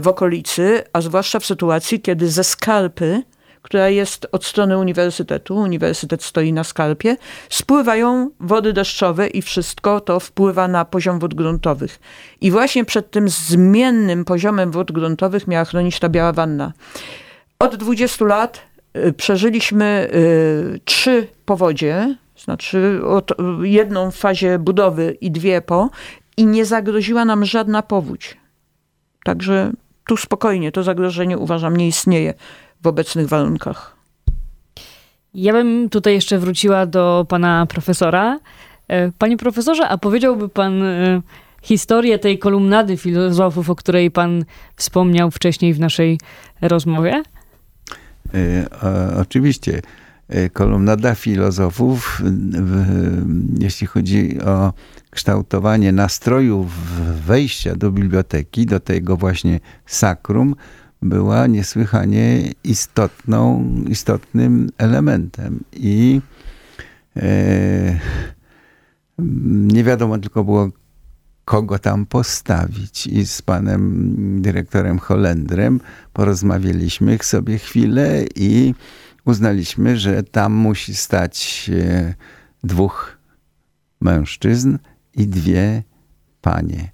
w 0.02 0.08
okolicy, 0.08 0.84
a 0.94 1.02
zwłaszcza 1.02 1.40
w 1.40 1.46
sytuacji, 1.46 2.02
kiedy 2.02 2.30
ze 2.30 2.44
skarpy 2.44 3.24
która 3.66 3.90
jest 3.90 4.28
od 4.32 4.46
strony 4.46 4.78
uniwersytetu, 4.78 5.56
uniwersytet 5.56 6.24
stoi 6.24 6.54
na 6.54 6.64
skarpie, 6.64 7.18
spływają 7.50 8.30
wody 8.40 8.74
deszczowe 8.74 9.28
i 9.28 9.42
wszystko 9.42 10.00
to 10.00 10.20
wpływa 10.20 10.68
na 10.68 10.86
poziom 10.86 11.20
wód 11.20 11.34
gruntowych. 11.34 12.00
I 12.42 12.52
właśnie 12.52 12.86
przed 12.86 13.12
tym 13.12 13.30
zmiennym 13.30 14.26
poziomem 14.26 14.72
wód 14.72 14.92
gruntowych 14.92 15.48
miała 15.48 15.66
chronić 15.66 16.00
ta 16.00 16.10
biała 16.10 16.34
wanna. 16.34 16.74
Od 17.60 17.76
20 17.76 18.26
lat 18.26 18.62
y, 18.98 19.14
przeżyliśmy 19.14 20.10
y, 20.76 20.80
trzy 20.86 21.28
powodzie, 21.46 22.16
znaczy 22.38 23.02
jedną 23.62 24.12
w 24.12 24.16
fazie 24.16 24.60
budowy 24.60 25.18
i 25.22 25.32
dwie 25.32 25.62
po, 25.62 25.90
i 26.38 26.46
nie 26.46 26.66
zagroziła 26.66 27.26
nam 27.26 27.46
żadna 27.46 27.82
powódź. 27.82 28.38
Także 29.26 29.72
tu 30.08 30.18
spokojnie, 30.18 30.72
to 30.72 30.84
zagrożenie 30.84 31.38
uważam 31.38 31.78
nie 31.78 31.88
istnieje 31.88 32.34
w 32.82 32.88
obecnych 32.88 33.28
warunkach. 33.28 33.96
Ja 35.34 35.54
bym 35.54 35.90
tutaj 35.90 36.14
jeszcze 36.14 36.40
wróciła 36.40 36.86
do 36.86 37.26
pana 37.30 37.66
profesora. 37.66 38.40
E, 38.88 39.12
panie 39.12 39.38
profesorze, 39.38 39.88
a 39.88 39.98
powiedziałby 39.98 40.50
pan 40.50 40.84
e, 40.84 41.22
historię 41.62 42.20
tej 42.20 42.40
kolumnady 42.40 42.98
filozofów, 42.98 43.70
o 43.70 43.76
której 43.76 44.12
pan 44.12 44.46
wspomniał 44.76 45.32
wcześniej 45.32 45.74
w 45.74 45.80
naszej 45.80 46.20
rozmowie? 46.62 47.24
E, 48.34 48.66
o, 48.70 49.20
oczywiście. 49.22 49.82
Kolumnada 50.54 51.16
filozofów, 51.16 52.22
jeśli 53.60 53.88
chodzi 53.88 54.42
o 54.42 54.74
kształtowanie 55.10 55.92
nastrojów 55.92 56.68
wejścia 57.26 57.76
do 57.76 57.92
biblioteki, 57.92 58.66
do 58.66 58.80
tego 58.80 59.18
właśnie 59.18 59.60
sakrum, 59.86 60.56
była 61.02 61.48
niesłychanie 61.48 62.52
istotną, 62.64 63.70
istotnym 63.90 64.70
elementem. 64.78 65.64
I 65.74 66.22
e, 67.18 68.00
nie 69.74 69.84
wiadomo 69.84 70.18
tylko 70.18 70.44
było, 70.44 70.70
kogo 71.46 71.80
tam 71.80 72.06
postawić. 72.06 73.08
I 73.08 73.26
z 73.26 73.42
panem 73.42 74.42
dyrektorem 74.42 75.00
Holendrem 75.00 75.80
porozmawialiśmy 76.14 77.18
sobie 77.22 77.58
chwilę 77.58 78.26
i 78.36 78.74
uznaliśmy, 79.26 79.98
że 79.98 80.24
tam 80.24 80.54
musi 80.54 80.96
stać 80.96 81.70
e, 81.74 82.14
dwóch 82.64 83.18
mężczyzn 84.02 84.78
i 85.14 85.28
dwie 85.28 85.84
panie. 86.42 86.92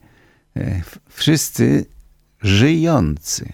E, 0.57 0.81
wszyscy 1.09 1.85
żyjący 2.41 3.53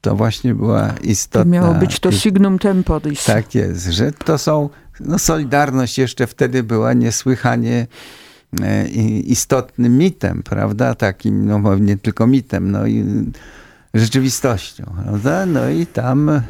to 0.00 0.16
właśnie 0.16 0.54
była 0.54 0.94
istotna... 1.02 1.44
To 1.44 1.50
miało 1.50 1.74
być 1.74 2.00
to 2.00 2.12
signum 2.12 2.58
temporis. 2.58 3.24
Tak 3.24 3.54
jest, 3.54 3.86
że 3.86 4.12
to 4.12 4.38
są... 4.38 4.70
No 5.00 5.18
Solidarność 5.18 5.98
jeszcze 5.98 6.26
wtedy 6.26 6.62
była 6.62 6.92
niesłychanie 6.92 7.86
e, 8.62 8.88
istotnym 9.20 9.98
mitem, 9.98 10.42
prawda? 10.42 10.94
Takim, 10.94 11.46
no 11.46 11.76
nie 11.76 11.96
tylko 11.96 12.26
mitem, 12.26 12.70
no 12.70 12.86
i 12.86 13.04
rzeczywistością, 13.94 14.84
prawda? 15.04 15.46
No 15.46 15.68
i 15.68 15.86
tam 15.86 16.42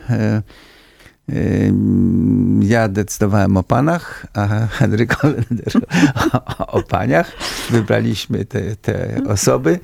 ja 2.61 2.89
decydowałem 2.89 3.57
o 3.57 3.63
panach, 3.63 4.27
a 4.35 4.67
Henryk 4.67 5.15
Holender 5.15 5.73
o, 6.59 6.67
o 6.67 6.83
paniach. 6.83 7.33
Wybraliśmy 7.71 8.45
te, 8.45 8.77
te 8.77 9.21
osoby. 9.29 9.81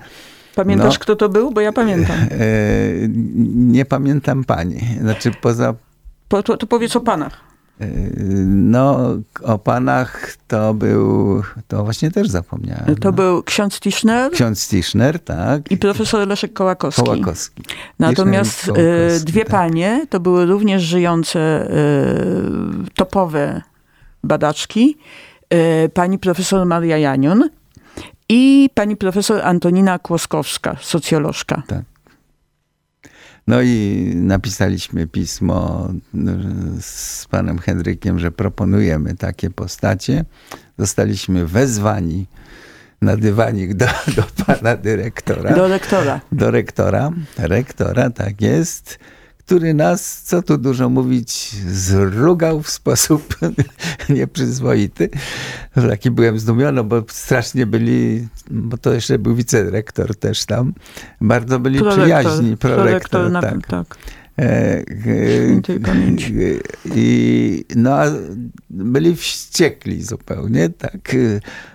Pamiętasz, 0.55 0.95
no, 0.95 1.01
kto 1.01 1.17
to 1.17 1.29
był? 1.29 1.51
Bo 1.51 1.61
ja 1.61 1.73
pamiętam. 1.73 2.17
E, 2.17 2.29
nie 3.55 3.85
pamiętam 3.85 4.45
pani. 4.45 4.81
Znaczy 5.01 5.31
poza... 5.41 5.75
Po, 6.29 6.43
to, 6.43 6.57
to 6.57 6.67
powiedz 6.67 6.97
o 6.97 7.01
panach. 7.01 7.52
No, 8.47 9.17
o 9.43 9.59
panach 9.59 10.37
to 10.49 10.75
był, 10.75 11.43
to 11.69 11.85
właśnie 11.85 12.11
też 12.11 12.29
zapomniałem. 12.29 12.97
To 12.97 13.09
no. 13.09 13.13
był 13.13 13.43
ksiądz 13.43 13.81
Tischner. 13.81 14.33
Ksiądz 14.33 14.69
Tischner, 14.69 15.21
tak. 15.21 15.71
I 15.71 15.77
profesor 15.77 16.29
Leszek 16.29 16.53
Kołakowski. 16.53 17.03
Kołakowski. 17.03 17.63
Natomiast 17.99 18.63
e, 18.63 18.67
Kołakowski, 18.67 19.25
dwie 19.25 19.45
tak. 19.45 19.51
panie 19.51 20.07
to 20.11 20.21
były 20.21 20.47
również 20.47 20.83
żyjące 20.83 21.41
e, 21.41 21.71
topowe 22.95 23.63
badaczki. 24.25 24.99
Pani 25.95 26.19
profesor 26.19 26.67
Maria 26.67 26.99
Janion 26.99 27.49
i 28.29 28.71
pani 28.75 28.97
profesor 28.97 29.41
Antonina 29.41 29.99
Kłoskowska, 29.99 30.77
socjolożka. 30.81 31.63
Tak. 31.67 31.83
No 33.47 33.63
i 33.63 34.13
napisaliśmy 34.15 35.07
pismo 35.07 35.89
no, 36.15 36.33
z 36.81 37.27
panem 37.27 37.59
Henrykiem, 37.59 38.19
że 38.19 38.31
proponujemy 38.31 39.15
takie 39.15 39.51
postacie. 39.51 40.25
Zostaliśmy 40.79 41.47
wezwani 41.47 42.27
na 43.03 43.17
dywanik 43.17 43.75
do, 43.75 43.87
do 44.17 44.45
pana 44.45 44.77
dyrektora. 44.77 45.55
Do 45.55 45.69
rektora. 45.69 46.21
Do 46.33 46.51
rektora. 46.51 47.11
Rektora, 47.39 48.11
tak 48.11 48.41
jest 48.41 48.99
który 49.47 49.75
nas, 49.75 50.23
co 50.23 50.43
tu 50.43 50.59
dużo 50.59 50.89
mówić, 50.89 51.51
zrugał 51.67 52.63
w 52.63 52.71
sposób 52.71 53.37
nieprzyzwoity. 54.09 55.09
Taki 55.75 56.11
byłem 56.11 56.39
zdumiony, 56.39 56.85
bo 56.85 57.05
strasznie 57.09 57.67
byli, 57.67 58.29
bo 58.51 58.79
to 58.79 58.93
jeszcze 58.93 59.19
był 59.19 59.35
wicerektor 59.35 60.17
też 60.17 60.47
tam, 60.47 60.75
bardzo 61.21 61.59
byli 61.59 61.79
prorektor, 61.79 62.05
przyjaźni. 62.05 62.57
Prorektor, 62.57 63.11
prorektor 63.11 63.43
tak. 63.43 63.67
tak. 63.67 63.99
E, 64.39 64.85
I 66.95 67.65
no, 67.77 67.97
byli 68.71 69.17
wściekli 69.17 70.03
zupełnie, 70.03 70.69
tak. 70.69 71.17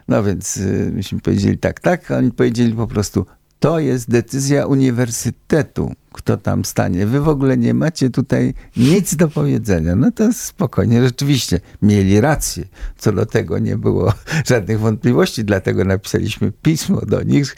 No 0.07 0.23
więc 0.23 0.59
myśmy 0.91 1.19
powiedzieli 1.19 1.57
tak, 1.57 1.79
tak, 1.79 2.11
a 2.11 2.17
oni 2.17 2.31
powiedzieli 2.31 2.73
po 2.73 2.87
prostu, 2.87 3.25
to 3.59 3.79
jest 3.79 4.09
decyzja 4.09 4.65
uniwersytetu, 4.65 5.93
kto 6.13 6.37
tam 6.37 6.65
stanie. 6.65 7.05
Wy 7.05 7.21
w 7.21 7.29
ogóle 7.29 7.57
nie 7.57 7.73
macie 7.73 8.09
tutaj 8.09 8.53
nic 8.77 9.15
do 9.15 9.27
powiedzenia. 9.27 9.95
No 9.95 10.11
to 10.11 10.33
spokojnie, 10.33 11.03
rzeczywiście 11.03 11.59
mieli 11.81 12.21
rację. 12.21 12.65
Co 12.97 13.11
do 13.11 13.25
tego 13.25 13.59
nie 13.59 13.77
było 13.77 14.13
żadnych 14.49 14.79
wątpliwości, 14.79 15.45
dlatego 15.45 15.85
napisaliśmy 15.85 16.51
pismo 16.51 17.01
do 17.01 17.23
nich 17.23 17.55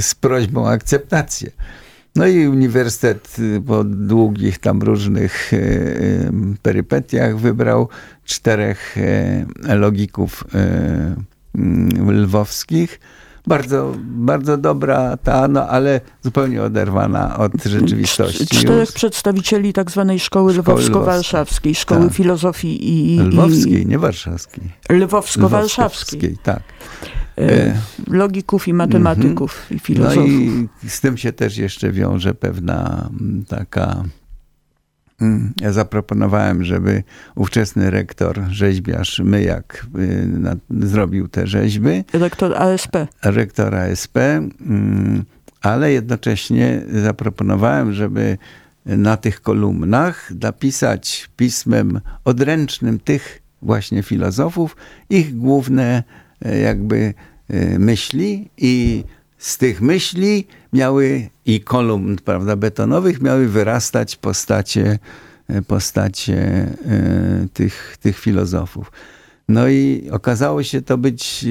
z 0.00 0.14
prośbą 0.14 0.64
o 0.64 0.70
akceptację. 0.70 1.50
No 2.16 2.26
i 2.26 2.46
uniwersytet 2.46 3.36
po 3.66 3.84
długich 3.84 4.58
tam 4.58 4.82
różnych 4.82 5.52
y, 5.52 5.56
y, 5.56 6.30
perypetiach 6.62 7.38
wybrał 7.38 7.88
czterech 8.24 8.96
logików 9.68 10.44
mm, 11.54 12.20
lwowskich. 12.22 13.00
Bardzo, 13.46 13.94
bardzo 14.02 14.56
dobra 14.56 15.16
ta, 15.16 15.48
no 15.48 15.68
ale 15.68 16.00
zupełnie 16.22 16.62
oderwana 16.62 17.38
od 17.38 17.64
rzeczywistości. 17.64 18.46
Czterech 18.46 18.88
już. 18.88 18.92
przedstawicieli 18.92 19.72
tak 19.72 19.90
zwanej 19.90 20.20
szkoły, 20.20 20.54
szkoły 20.54 20.80
lwowsko-warszawskiej, 20.82 21.74
szkoły 21.74 22.04
tak. 22.04 22.14
filozofii 22.14 22.88
i... 22.88 23.20
Lwowskiej, 23.20 23.82
i, 23.82 23.86
nie 23.86 23.98
warszawskiej. 23.98 24.72
Lwowsko-warszawskiej. 24.88 26.36
tak. 26.42 26.62
E, 27.38 27.74
logików 28.10 28.68
i 28.68 28.74
matematyków 28.74 29.66
mm 29.70 29.70
-hmm. 29.70 29.76
i 29.76 29.78
filozofów. 29.78 30.24
No 30.24 30.28
i 30.84 30.88
z 30.88 31.00
tym 31.00 31.16
się 31.16 31.32
też 31.32 31.58
jeszcze 31.58 31.92
wiąże 31.92 32.34
pewna 32.34 33.10
taka... 33.48 34.04
Mm, 35.20 35.52
ja 35.60 35.72
zaproponowałem, 35.72 36.64
żeby 36.64 37.02
ówczesny 37.34 37.90
rektor, 37.90 38.40
rzeźbiarz 38.50 39.18
Myjak 39.18 39.86
y, 39.98 40.26
na, 40.26 40.56
zrobił 40.70 41.28
te 41.28 41.46
rzeźby. 41.46 42.04
Rektor 42.12 42.54
ASP. 42.54 42.96
Rektor 43.22 43.74
ASP, 43.74 44.18
mm, 44.18 45.24
ale 45.62 45.92
jednocześnie 45.92 46.82
zaproponowałem, 47.02 47.92
żeby 47.92 48.38
na 48.86 49.16
tych 49.16 49.42
kolumnach 49.42 50.32
napisać 50.42 51.30
pismem 51.36 52.00
odręcznym 52.24 52.98
tych 52.98 53.42
właśnie 53.62 54.02
filozofów 54.02 54.76
ich 55.10 55.36
główne 55.36 56.02
E, 56.44 56.58
jakby 56.58 57.14
e, 57.48 57.78
myśli 57.78 58.50
i 58.56 59.04
z 59.38 59.58
tych 59.58 59.80
myśli 59.80 60.46
miały 60.72 61.28
i 61.44 61.60
kolumn 61.60 62.16
prawda, 62.24 62.56
betonowych 62.56 63.20
miały 63.20 63.48
wyrastać 63.48 64.16
postacie, 64.16 64.98
e, 65.48 65.62
postacie 65.62 66.66
tych, 67.52 67.96
tych 68.00 68.18
filozofów. 68.18 68.92
No 69.48 69.68
i 69.68 70.08
okazało 70.10 70.62
się 70.62 70.82
to 70.82 70.98
być 70.98 71.46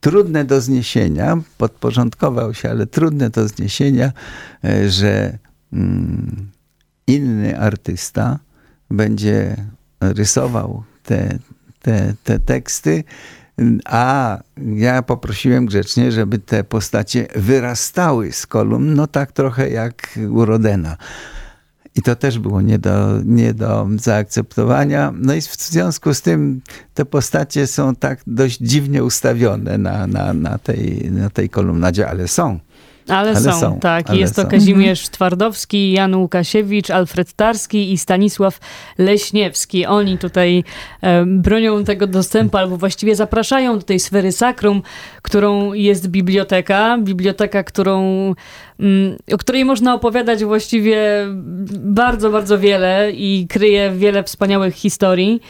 trudne 0.00 0.44
do 0.44 0.60
zniesienia, 0.60 1.38
podporządkował 1.58 2.54
się, 2.54 2.70
ale 2.70 2.86
trudne 2.86 3.30
do 3.30 3.48
zniesienia, 3.48 4.12
że 4.88 5.38
mm, 5.72 6.50
inny 7.06 7.60
artysta 7.60 8.38
będzie 8.90 9.56
rysował 10.00 10.82
te, 11.02 11.38
te, 11.82 12.14
te 12.24 12.38
teksty, 12.38 13.04
a 13.84 14.38
ja 14.56 15.02
poprosiłem 15.02 15.66
grzecznie, 15.66 16.12
żeby 16.12 16.38
te 16.38 16.64
postacie 16.64 17.26
wyrastały 17.36 18.32
z 18.32 18.46
kolumn, 18.46 18.94
no 18.94 19.06
tak 19.06 19.32
trochę 19.32 19.70
jak 19.70 20.18
u 20.30 20.44
Rodena. 20.44 20.96
I 21.96 22.02
to 22.02 22.16
też 22.16 22.38
było 22.38 22.62
nie 22.62 22.78
do, 22.78 23.20
nie 23.24 23.54
do 23.54 23.88
zaakceptowania. 23.96 25.12
No 25.16 25.34
i 25.34 25.40
w 25.40 25.56
związku 25.56 26.14
z 26.14 26.22
tym 26.22 26.60
te 26.94 27.04
postacie 27.04 27.66
są 27.66 27.94
tak 27.94 28.20
dość 28.26 28.58
dziwnie 28.58 29.04
ustawione 29.04 29.78
na, 29.78 30.06
na, 30.06 30.32
na, 30.32 30.58
tej, 30.58 31.10
na 31.10 31.30
tej 31.30 31.48
kolumnadzie, 31.48 32.08
ale 32.08 32.28
są. 32.28 32.58
Ale, 33.08 33.30
ale 33.30 33.40
są, 33.40 33.60
są, 33.60 33.80
tak. 33.80 34.10
Ale 34.10 34.18
jest 34.18 34.36
to 34.36 34.42
są. 34.42 34.48
Kazimierz 34.48 35.08
Twardowski, 35.08 35.92
Jan 35.92 36.14
Łukasiewicz, 36.14 36.90
Alfred 36.90 37.32
Tarski 37.32 37.92
i 37.92 37.98
Stanisław 37.98 38.58
Leśniewski. 38.98 39.86
Oni 39.86 40.18
tutaj 40.18 40.64
e, 41.00 41.26
bronią 41.26 41.84
tego 41.84 42.06
dostępu, 42.06 42.56
albo 42.56 42.76
właściwie 42.76 43.16
zapraszają 43.16 43.78
do 43.78 43.82
tej 43.82 44.00
sfery 44.00 44.32
sakrum, 44.32 44.82
którą 45.22 45.72
jest 45.72 46.08
biblioteka. 46.08 46.98
Biblioteka, 46.98 47.62
którą, 47.62 48.00
mm, 48.80 49.16
o 49.32 49.38
której 49.38 49.64
można 49.64 49.94
opowiadać 49.94 50.44
właściwie 50.44 51.26
bardzo, 51.78 52.30
bardzo 52.30 52.58
wiele 52.58 53.10
i 53.12 53.46
kryje 53.48 53.92
wiele 53.96 54.24
wspaniałych 54.24 54.74
historii. 54.74 55.40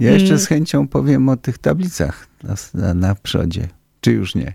Ja 0.00 0.10
jeszcze 0.10 0.28
mm. 0.28 0.38
z 0.38 0.46
chęcią 0.46 0.88
powiem 0.88 1.28
o 1.28 1.36
tych 1.36 1.58
tablicach 1.58 2.26
na, 2.42 2.54
na, 2.74 2.94
na 2.94 3.14
przodzie. 3.14 3.68
Czy 4.00 4.12
już 4.12 4.34
nie? 4.34 4.52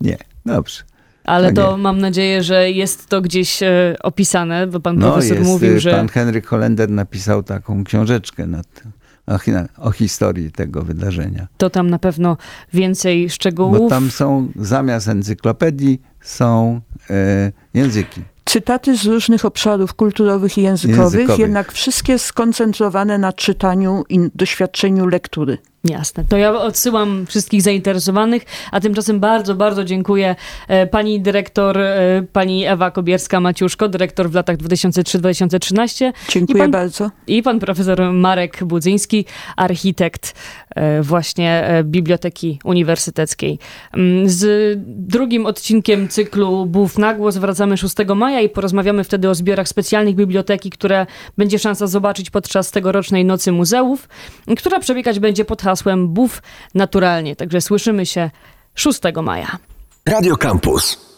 Nie. 0.00 0.16
Dobrze. 0.46 0.82
Ale 1.24 1.52
to, 1.52 1.62
to 1.62 1.76
mam 1.76 1.98
nadzieję, 1.98 2.42
że 2.42 2.70
jest 2.70 3.06
to 3.06 3.20
gdzieś 3.20 3.62
e, 3.62 3.96
opisane, 4.02 4.66
bo 4.66 4.80
pan 4.80 4.98
no, 4.98 5.12
profesor 5.12 5.38
jest, 5.38 5.50
mówił, 5.50 5.80
że... 5.80 5.90
Pan 5.90 6.08
Henryk 6.08 6.46
Holender 6.46 6.90
napisał 6.90 7.42
taką 7.42 7.84
książeczkę 7.84 8.46
nad, 8.46 8.82
o, 9.26 9.38
o, 9.82 9.90
historii 9.90 10.52
tego 10.52 10.82
wydarzenia. 10.82 11.46
To 11.56 11.70
tam 11.70 11.90
na 11.90 11.98
pewno 11.98 12.36
więcej 12.72 13.30
szczegółów. 13.30 13.78
Bo 13.78 13.88
tam 13.88 14.10
są, 14.10 14.48
zamiast 14.56 15.08
encyklopedii, 15.08 16.00
są 16.20 16.80
e, 17.10 17.52
języki 17.74 18.22
cytaty 18.54 18.96
z 18.96 19.06
różnych 19.06 19.44
obszarów 19.44 19.94
kulturowych 19.94 20.58
i 20.58 20.62
językowych, 20.62 20.98
językowych, 20.98 21.38
jednak 21.38 21.72
wszystkie 21.72 22.18
skoncentrowane 22.18 23.18
na 23.18 23.32
czytaniu 23.32 24.04
i 24.08 24.18
doświadczeniu 24.34 25.06
lektury. 25.06 25.58
Jasne. 25.84 26.24
To 26.28 26.36
ja 26.36 26.60
odsyłam 26.60 27.26
wszystkich 27.26 27.62
zainteresowanych, 27.62 28.42
a 28.72 28.80
tymczasem 28.80 29.20
bardzo, 29.20 29.54
bardzo 29.54 29.84
dziękuję 29.84 30.36
e, 30.68 30.86
pani 30.86 31.20
dyrektor, 31.20 31.78
e, 31.78 32.22
pani 32.32 32.66
Ewa 32.66 32.90
Kobierska-Maciuszko, 32.90 33.88
dyrektor 33.88 34.30
w 34.30 34.34
latach 34.34 34.56
2003-2013. 34.56 36.12
Dziękuję 36.28 36.58
pan, 36.58 36.70
bardzo. 36.70 37.10
I 37.26 37.42
pan 37.42 37.60
profesor 37.60 38.12
Marek 38.12 38.64
Budzyński, 38.64 39.24
architekt 39.56 40.34
e, 40.70 41.02
właśnie 41.02 41.82
Biblioteki 41.84 42.58
Uniwersyteckiej. 42.64 43.58
Mm, 43.92 44.28
z 44.28 44.74
drugim 44.86 45.46
odcinkiem 45.46 46.08
cyklu 46.08 46.66
Bów 46.66 46.98
na 46.98 47.14
głos 47.14 47.36
wracamy 47.36 47.76
6 47.76 47.94
maja 48.16 48.40
i 48.40 48.48
porozmawiamy 48.48 49.04
wtedy 49.04 49.30
o 49.30 49.34
zbiorach 49.34 49.68
specjalnych 49.68 50.14
biblioteki, 50.14 50.70
które 50.70 51.06
będzie 51.38 51.58
szansa 51.58 51.86
zobaczyć 51.86 52.30
podczas 52.30 52.70
tegorocznej 52.70 53.24
Nocy 53.24 53.52
Muzeów, 53.52 54.08
która 54.56 54.80
przebiegać 54.80 55.18
będzie 55.18 55.44
pod 55.44 55.62
hasłem 55.62 55.73
hasłem 55.74 56.08
Bów 56.08 56.42
naturalnie. 56.74 57.36
Także 57.36 57.60
słyszymy 57.60 58.06
się 58.06 58.30
6 58.74 59.00
maja. 59.22 59.58
Radio 60.06 60.36
Campus. 60.36 61.13